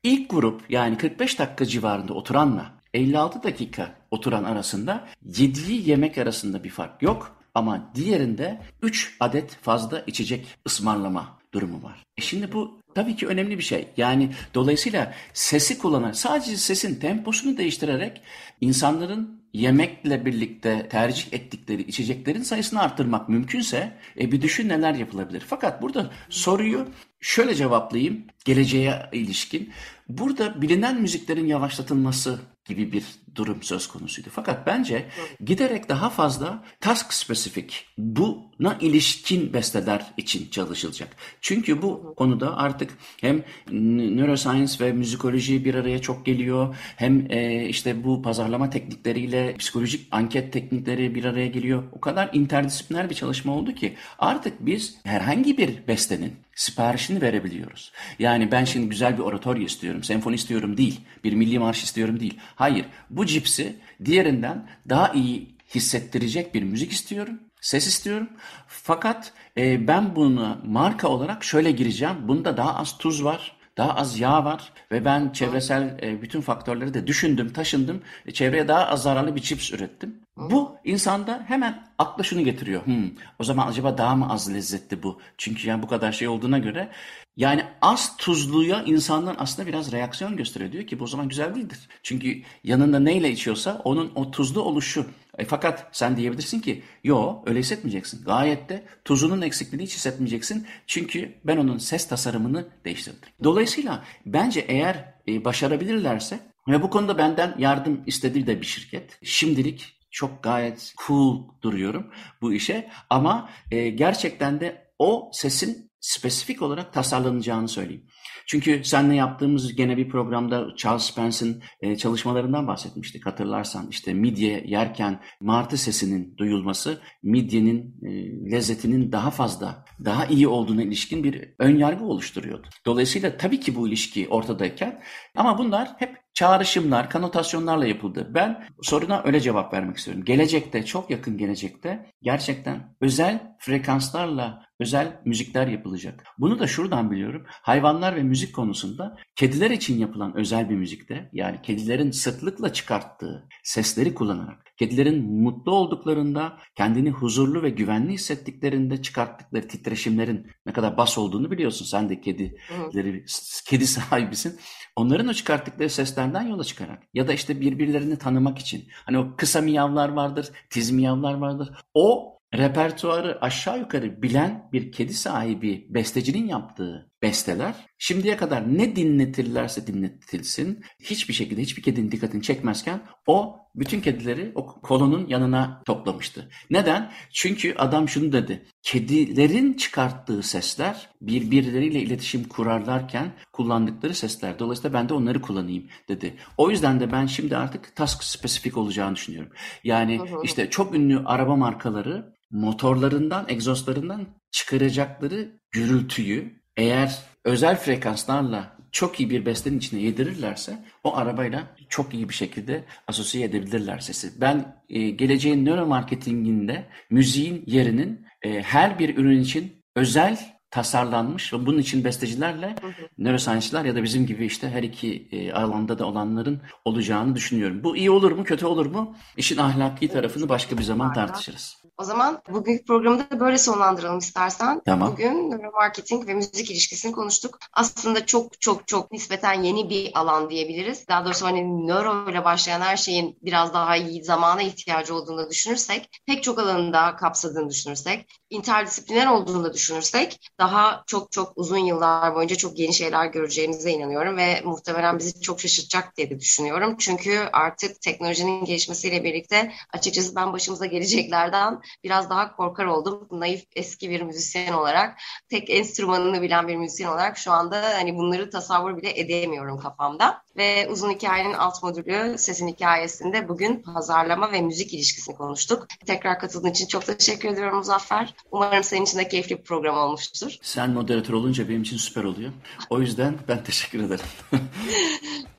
ilk 0.03 0.29
grup 0.29 0.61
yani 0.69 0.97
45 0.97 1.39
dakika 1.39 1.65
civarında 1.65 2.13
oturanla 2.13 2.73
56 2.93 3.43
dakika 3.43 3.95
oturan 4.11 4.43
arasında 4.43 5.07
yediği 5.37 5.89
yemek 5.89 6.17
arasında 6.17 6.63
bir 6.63 6.69
fark 6.69 7.01
yok. 7.01 7.36
Ama 7.57 7.91
diğerinde 7.95 8.61
3 8.81 9.17
adet 9.19 9.55
fazla 9.61 10.03
içecek 10.07 10.47
ısmarlama 10.67 11.39
durumu 11.53 11.83
var. 11.83 12.03
E 12.17 12.21
şimdi 12.21 12.51
bu 12.51 12.79
tabii 12.95 13.15
ki 13.15 13.27
önemli 13.27 13.57
bir 13.57 13.63
şey. 13.63 13.87
Yani 13.97 14.29
dolayısıyla 14.53 15.13
sesi 15.33 15.77
kullanan 15.77 16.11
sadece 16.11 16.57
sesin 16.57 16.99
temposunu 16.99 17.57
değiştirerek 17.57 18.21
insanların 18.61 19.41
yemekle 19.53 20.25
birlikte 20.25 20.87
tercih 20.89 21.33
ettikleri 21.33 21.81
içeceklerin 21.81 22.43
sayısını 22.43 22.81
arttırmak 22.81 23.29
mümkünse 23.29 23.97
e, 24.19 24.31
bir 24.31 24.41
düşün 24.41 24.69
neler 24.69 24.93
yapılabilir. 24.93 25.43
Fakat 25.47 25.81
burada 25.81 26.11
soruyu 26.29 26.87
şöyle 27.19 27.55
cevaplayayım 27.55 28.23
geleceğe 28.45 29.09
ilişkin. 29.11 29.73
Burada 30.09 30.61
bilinen 30.61 31.01
müziklerin 31.01 31.47
yavaşlatılması 31.47 32.39
gibi 32.67 32.91
bir 32.91 33.03
durum 33.35 33.63
söz 33.63 33.87
konusuydu. 33.87 34.29
Fakat 34.31 34.67
bence 34.67 35.05
giderek 35.45 35.89
daha 35.89 36.09
fazla 36.09 36.63
task 36.81 37.13
spesifik 37.13 37.85
buna 37.97 38.77
ilişkin 38.81 39.53
besteler 39.53 40.05
için 40.17 40.49
çalışılacak. 40.49 41.15
Çünkü 41.41 41.81
bu 41.81 42.15
konuda 42.17 42.57
artık 42.57 42.91
hem 43.21 43.43
neuroscience 43.71 44.85
ve 44.85 44.91
müzikoloji 44.91 45.65
bir 45.65 45.75
araya 45.75 46.01
çok 46.01 46.25
geliyor. 46.25 46.75
Hem 46.95 47.31
e, 47.31 47.65
işte 47.65 48.03
bu 48.03 48.21
pazarlama 48.21 48.69
teknikleriyle 48.69 49.55
psikolojik 49.57 50.07
anket 50.11 50.53
teknikleri 50.53 51.15
bir 51.15 51.23
araya 51.23 51.47
geliyor. 51.47 51.83
O 51.91 51.99
kadar 51.99 52.29
interdisipliner 52.33 53.09
bir 53.09 53.15
çalışma 53.15 53.53
oldu 53.53 53.75
ki 53.75 53.95
artık 54.19 54.65
biz 54.65 54.97
herhangi 55.03 55.57
bir 55.57 55.87
bestenin 55.87 56.33
siparişini 56.57 57.21
verebiliyoruz. 57.21 57.91
Yani 58.19 58.51
ben 58.51 58.65
şimdi 58.65 58.89
güzel 58.89 59.17
bir 59.17 59.23
oratoryo 59.23 59.63
istiyorum, 59.63 60.03
senfoni 60.03 60.35
istiyorum 60.35 60.77
değil, 60.77 61.01
bir 61.23 61.33
milli 61.33 61.59
marş 61.59 61.83
istiyorum 61.83 62.19
değil. 62.19 62.37
Hayır, 62.57 62.85
bu 63.09 63.25
cipsi 63.25 63.75
diğerinden 64.05 64.69
daha 64.89 65.13
iyi 65.13 65.55
hissettirecek 65.75 66.53
bir 66.53 66.63
müzik 66.63 66.91
istiyorum, 66.91 67.39
ses 67.61 67.87
istiyorum. 67.87 68.29
Fakat 68.67 69.33
e, 69.57 69.87
ben 69.87 70.15
bunu 70.15 70.57
marka 70.65 71.07
olarak 71.07 71.43
şöyle 71.43 71.71
gireceğim. 71.71 72.15
Bunda 72.27 72.57
daha 72.57 72.75
az 72.75 72.97
tuz 72.97 73.23
var, 73.23 73.57
daha 73.77 73.95
az 73.95 74.19
yağ 74.19 74.45
var 74.45 74.73
ve 74.91 75.05
ben 75.05 75.31
çevresel 75.31 75.99
e, 76.01 76.21
bütün 76.21 76.41
faktörleri 76.41 76.93
de 76.93 77.07
düşündüm, 77.07 77.53
taşındım. 77.53 78.01
E, 78.25 78.31
çevreye 78.31 78.67
daha 78.67 78.85
az 78.87 79.03
zararlı 79.03 79.35
bir 79.35 79.41
chips 79.41 79.71
ürettim. 79.73 80.19
Bu 80.37 80.75
insanda 80.83 81.43
hemen 81.47 81.87
akla 81.97 82.23
şunu 82.23 82.43
getiriyor. 82.43 82.85
Hmm, 82.85 83.09
o 83.39 83.43
zaman 83.43 83.67
acaba 83.67 83.97
daha 83.97 84.15
mı 84.15 84.29
az 84.29 84.53
lezzetli 84.53 85.03
bu? 85.03 85.21
Çünkü 85.37 85.67
yani 85.67 85.83
bu 85.83 85.87
kadar 85.87 86.11
şey 86.11 86.27
olduğuna 86.27 86.57
göre 86.57 86.89
yani 87.37 87.63
az 87.81 88.17
tuzluya 88.17 88.83
insanlar 88.83 89.35
aslında 89.39 89.67
biraz 89.67 89.91
reaksiyon 89.91 90.37
gösteriyor. 90.37 90.71
Diyor 90.71 90.87
ki 90.87 90.99
bu 90.99 91.03
o 91.03 91.07
zaman 91.07 91.29
güzel 91.29 91.55
değildir. 91.55 91.79
Çünkü 92.03 92.41
yanında 92.63 92.99
neyle 92.99 93.31
içiyorsa 93.31 93.81
onun 93.83 94.11
o 94.15 94.31
tuzlu 94.31 94.61
oluşu. 94.61 95.05
E, 95.37 95.45
fakat 95.45 95.89
sen 95.91 96.17
diyebilirsin 96.17 96.59
ki 96.59 96.83
yo 97.03 97.43
öyle 97.45 97.59
hissetmeyeceksin. 97.59 98.23
Gayet 98.25 98.69
de 98.69 98.83
tuzunun 99.05 99.41
eksikliğini 99.41 99.83
hiç 99.83 99.95
hissetmeyeceksin. 99.95 100.67
Çünkü 100.87 101.33
ben 101.43 101.57
onun 101.57 101.77
ses 101.77 102.07
tasarımını 102.07 102.67
değiştirdim. 102.85 103.29
Dolayısıyla 103.43 104.03
bence 104.25 104.59
eğer 104.59 105.13
e, 105.27 105.45
başarabilirlerse 105.45 106.39
ve 106.67 106.81
bu 106.81 106.89
konuda 106.89 107.17
benden 107.17 107.55
yardım 107.57 108.01
istediği 108.05 108.47
de 108.47 108.61
bir 108.61 108.65
şirket. 108.65 109.19
Şimdilik 109.23 109.96
çok 110.17 110.43
gayet 110.43 110.93
cool 111.07 111.47
duruyorum 111.61 112.07
bu 112.41 112.53
işe 112.53 112.89
ama 113.09 113.49
e, 113.71 113.89
gerçekten 113.89 114.59
de 114.59 114.87
o 114.99 115.29
sesin 115.33 115.91
spesifik 115.99 116.61
olarak 116.61 116.93
tasarlanacağını 116.93 117.67
söyleyeyim. 117.67 118.05
Çünkü 118.47 118.81
seninle 118.83 119.15
yaptığımız 119.15 119.75
gene 119.75 119.97
bir 119.97 120.09
programda 120.09 120.67
Charles 120.77 121.03
Spence'in 121.03 121.63
e, 121.81 121.95
çalışmalarından 121.95 122.67
bahsetmiştik 122.67 123.25
hatırlarsan. 123.25 123.87
işte 123.89 124.13
midye 124.13 124.63
yerken 124.67 125.21
martı 125.41 125.77
sesinin 125.77 126.37
duyulması 126.37 127.01
midyenin 127.23 127.95
e, 128.03 128.51
lezzetinin 128.51 129.11
daha 129.11 129.31
fazla, 129.31 129.85
daha 130.05 130.25
iyi 130.25 130.47
olduğuna 130.47 130.83
ilişkin 130.83 131.23
bir 131.23 131.53
ön 131.59 131.77
yargı 131.77 132.05
oluşturuyordu. 132.05 132.67
Dolayısıyla 132.85 133.37
tabii 133.37 133.59
ki 133.59 133.75
bu 133.75 133.87
ilişki 133.87 134.27
ortadayken 134.29 135.01
ama 135.35 135.57
bunlar 135.57 135.89
hep 135.97 136.26
çağrışımlar, 136.37 137.09
kanotasyonlarla 137.09 137.87
yapıldı. 137.87 138.27
Ben 138.29 138.67
soruna 138.81 139.21
öyle 139.25 139.39
cevap 139.39 139.73
vermek 139.73 139.97
istiyorum. 139.97 140.25
Gelecekte, 140.25 140.85
çok 140.85 141.09
yakın 141.09 141.37
gelecekte 141.37 142.11
gerçekten 142.21 142.95
özel 143.01 143.55
frekanslarla 143.59 144.66
özel 144.79 145.21
müzikler 145.25 145.67
yapılacak. 145.67 146.23
Bunu 146.37 146.59
da 146.59 146.67
şuradan 146.67 147.11
biliyorum. 147.11 147.45
Hayvanlar 147.47 148.15
ve 148.15 148.23
müzik 148.23 148.55
konusunda 148.55 149.17
kediler 149.35 149.71
için 149.71 149.99
yapılan 149.99 150.37
özel 150.37 150.69
bir 150.69 150.75
müzikte 150.75 151.29
yani 151.33 151.61
kedilerin 151.61 152.11
sıklıkla 152.11 152.73
çıkarttığı 152.73 153.47
sesleri 153.63 154.13
kullanarak 154.13 154.67
kedilerin 154.77 155.41
mutlu 155.41 155.71
olduklarında 155.71 156.57
kendini 156.75 157.09
huzurlu 157.09 157.63
ve 157.63 157.69
güvenli 157.69 158.13
hissettiklerinde 158.13 159.01
çıkarttıkları 159.01 159.67
titreşimlerin 159.67 160.51
ne 160.65 160.73
kadar 160.73 160.97
bas 160.97 161.17
olduğunu 161.17 161.51
biliyorsun. 161.51 161.85
Sen 161.85 162.09
de 162.09 162.21
kedileri, 162.21 163.25
kedi 163.65 163.87
sahibisin. 163.87 164.59
Onların 164.95 165.27
o 165.27 165.33
çıkarttıkları 165.33 165.89
seslerden 165.89 166.41
yola 166.41 166.63
çıkarak 166.63 167.03
ya 167.13 167.27
da 167.27 167.33
işte 167.33 167.61
birbirlerini 167.61 168.17
tanımak 168.17 168.59
için 168.59 168.87
hani 169.05 169.17
o 169.17 169.35
kısa 169.37 169.61
miyavlar 169.61 170.09
vardır, 170.09 170.49
tiz 170.69 170.91
miyavlar 170.91 171.33
vardır. 171.33 171.69
O 171.93 172.36
repertuarı 172.53 173.41
aşağı 173.41 173.79
yukarı 173.79 174.21
bilen 174.21 174.69
bir 174.73 174.91
kedi 174.91 175.13
sahibi 175.13 175.87
bestecinin 175.89 176.47
yaptığı 176.47 177.11
besteler 177.21 177.75
şimdiye 177.97 178.37
kadar 178.37 178.77
ne 178.77 178.95
dinletirlerse 178.95 179.87
dinletilsin 179.87 180.83
hiçbir 181.03 181.33
şekilde 181.33 181.61
hiçbir 181.61 181.81
kedinin 181.81 182.11
dikkatini 182.11 182.41
çekmezken 182.41 183.01
o 183.27 183.59
bütün 183.75 184.01
kedileri 184.01 184.51
o 184.55 184.65
kolonun 184.65 185.27
yanına 185.27 185.81
toplamıştı. 185.85 186.49
Neden? 186.69 187.11
Çünkü 187.33 187.75
adam 187.77 188.09
şunu 188.09 188.31
dedi. 188.31 188.65
Kedilerin 188.83 189.73
çıkarttığı 189.73 190.43
sesler 190.43 191.09
birbirleriyle 191.21 191.99
iletişim 191.99 192.43
kurarlarken 192.43 193.31
kullandıkları 193.53 194.13
sesler. 194.13 194.59
Dolayısıyla 194.59 194.93
ben 194.93 195.09
de 195.09 195.13
onları 195.13 195.41
kullanayım 195.41 195.87
dedi. 196.09 196.35
O 196.57 196.69
yüzden 196.69 196.99
de 196.99 197.11
ben 197.11 197.25
şimdi 197.25 197.57
artık 197.57 197.95
task 197.95 198.23
spesifik 198.23 198.77
olacağını 198.77 199.15
düşünüyorum. 199.15 199.51
Yani 199.83 200.21
işte 200.43 200.69
çok 200.69 200.95
ünlü 200.95 201.19
araba 201.25 201.55
markaları 201.55 202.37
motorlarından, 202.51 203.45
egzozlarından 203.49 204.27
çıkaracakları 204.51 205.59
gürültüyü 205.71 206.56
eğer 206.77 207.19
özel 207.45 207.75
frekanslarla 207.75 208.77
çok 208.91 209.19
iyi 209.19 209.29
bir 209.29 209.45
bestenin 209.45 209.77
içine 209.77 210.01
yedirirlerse 210.01 210.85
o 211.03 211.15
arabayla 211.15 211.63
çok 211.89 212.13
iyi 212.13 212.29
bir 212.29 212.33
şekilde 212.33 212.83
asosiye 213.07 213.45
edebilirler 213.45 213.99
sesi. 213.99 214.41
Ben 214.41 214.75
e, 214.89 215.09
geleceğin 215.09 215.65
nöromarketinginde 215.65 216.85
müziğin 217.09 217.63
yerinin 217.67 218.25
e, 218.41 218.61
her 218.61 218.99
bir 218.99 219.17
ürün 219.17 219.41
için 219.41 219.83
özel 219.95 220.57
tasarlanmış 220.71 221.53
ve 221.53 221.65
bunun 221.65 221.77
için 221.77 222.03
bestecilerle 222.03 222.75
nöroscience'lar 223.17 223.85
ya 223.85 223.95
da 223.95 224.03
bizim 224.03 224.25
gibi 224.25 224.45
işte 224.45 224.69
her 224.69 224.83
iki 224.83 225.27
e, 225.31 225.51
alanda 225.53 225.99
da 225.99 226.05
olanların 226.05 226.61
olacağını 226.85 227.35
düşünüyorum. 227.35 227.83
Bu 227.83 227.97
iyi 227.97 228.11
olur 228.11 228.31
mu, 228.31 228.43
kötü 228.43 228.65
olur 228.65 228.85
mu? 228.85 229.15
İşin 229.37 229.57
ahlaki 229.57 230.07
tarafını 230.07 230.49
başka 230.49 230.77
bir 230.77 230.83
zaman 230.83 231.13
tartışırız. 231.13 231.86
O 231.97 232.03
zaman 232.03 232.41
bugünkü 232.49 232.85
programı 232.85 233.19
da 233.19 233.39
böyle 233.39 233.57
sonlandıralım 233.57 234.17
istersen. 234.17 234.81
Tamam. 234.85 235.11
Bugün 235.11 235.51
nöromarketing 235.51 236.27
ve 236.27 236.33
müzik 236.33 236.71
ilişkisini 236.71 237.11
konuştuk. 237.11 237.59
Aslında 237.73 238.25
çok 238.25 238.61
çok 238.61 238.87
çok 238.87 239.11
nispeten 239.11 239.63
yeni 239.63 239.89
bir 239.89 240.19
alan 240.19 240.49
diyebiliriz. 240.49 241.07
Daha 241.07 241.25
doğrusu 241.25 241.45
hani 241.45 241.87
nöro 241.87 242.31
ile 242.31 242.45
başlayan 242.45 242.81
her 242.81 242.97
şeyin 242.97 243.37
biraz 243.41 243.73
daha 243.73 243.95
iyi 243.95 244.23
zamana 244.23 244.61
ihtiyacı 244.61 245.15
olduğunu 245.15 245.49
düşünürsek, 245.49 246.09
pek 246.25 246.43
çok 246.43 246.59
alanında 246.59 247.15
kapsadığını 247.15 247.69
düşünürsek, 247.69 248.25
interdisipliner 248.49 249.27
olduğunu 249.27 249.63
da 249.63 249.73
düşünürsek 249.73 250.39
daha 250.59 251.03
çok 251.07 251.31
çok 251.31 251.53
uzun 251.55 251.77
yıllar 251.77 252.35
boyunca 252.35 252.55
çok 252.55 252.79
yeni 252.79 252.93
şeyler 252.93 253.25
göreceğimize 253.25 253.91
inanıyorum 253.91 254.37
ve 254.37 254.61
muhtemelen 254.65 255.19
bizi 255.19 255.41
çok 255.41 255.61
şaşırtacak 255.61 256.17
diye 256.17 256.29
de 256.29 256.39
düşünüyorum. 256.39 256.95
Çünkü 256.99 257.39
artık 257.53 258.01
teknolojinin 258.01 258.65
gelişmesiyle 258.65 259.23
birlikte 259.23 259.71
açıkçası 259.93 260.35
ben 260.35 260.53
başımıza 260.53 260.85
geleceklerden 260.85 261.81
biraz 262.03 262.29
daha 262.29 262.55
korkar 262.55 262.85
oldum. 262.85 263.27
Naif 263.31 263.63
eski 263.75 264.09
bir 264.09 264.21
müzisyen 264.21 264.73
olarak, 264.73 265.19
tek 265.49 265.69
enstrümanını 265.69 266.41
bilen 266.41 266.67
bir 266.67 266.75
müzisyen 266.75 267.07
olarak 267.07 267.37
şu 267.37 267.51
anda 267.51 267.81
hani 267.81 268.15
bunları 268.15 268.49
tasavvur 268.49 268.97
bile 268.97 269.19
edemiyorum 269.19 269.79
kafamda. 269.79 270.43
Ve 270.57 270.87
uzun 270.89 271.11
hikayenin 271.11 271.53
alt 271.53 271.83
modülü 271.83 272.37
sesin 272.37 272.67
hikayesinde 272.67 273.49
bugün 273.49 273.81
pazarlama 273.81 274.51
ve 274.51 274.61
müzik 274.61 274.93
ilişkisini 274.93 275.35
konuştuk. 275.35 275.87
Tekrar 276.05 276.39
katıldığın 276.39 276.69
için 276.69 276.87
çok 276.87 277.05
teşekkür 277.05 277.49
ediyorum 277.49 277.77
Muzaffer. 277.77 278.35
Umarım 278.51 278.83
senin 278.83 279.05
için 279.05 279.17
de 279.17 279.27
keyifli 279.27 279.57
bir 279.57 279.63
program 279.63 279.97
olmuştur. 279.97 280.55
Sen 280.61 280.89
moderatör 280.89 281.33
olunca 281.33 281.69
benim 281.69 281.81
için 281.81 281.97
süper 281.97 282.23
oluyor. 282.23 282.51
O 282.89 282.99
yüzden 282.99 283.37
ben 283.47 283.63
teşekkür 283.63 284.03
ederim. 284.03 284.25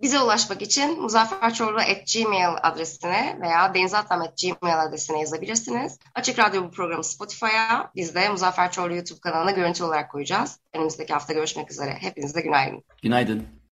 Bize 0.03 0.21
ulaşmak 0.21 0.63
için 0.63 1.01
muzafferçorlu.gmail 1.03 2.57
adresine 2.63 3.39
veya 3.41 3.75
denizatam.gmail 3.75 4.83
adresine 4.83 5.21
yazabilirsiniz. 5.21 5.99
Açık 6.15 6.39
Radyo 6.39 6.65
bu 6.65 6.71
programı 6.71 7.05
Spotify'a, 7.05 7.91
biz 7.97 8.15
de 8.15 8.29
Muzaffer 8.29 8.73
Çorlu 8.73 8.95
YouTube 8.95 9.21
kanalına 9.21 9.51
görüntü 9.51 9.85
olarak 9.85 10.11
koyacağız. 10.11 10.59
Önümüzdeki 10.75 11.13
hafta 11.13 11.33
görüşmek 11.33 11.71
üzere. 11.71 11.97
Hepinize 12.01 12.41
günaydın. 12.41 12.85
Günaydın. 13.03 13.58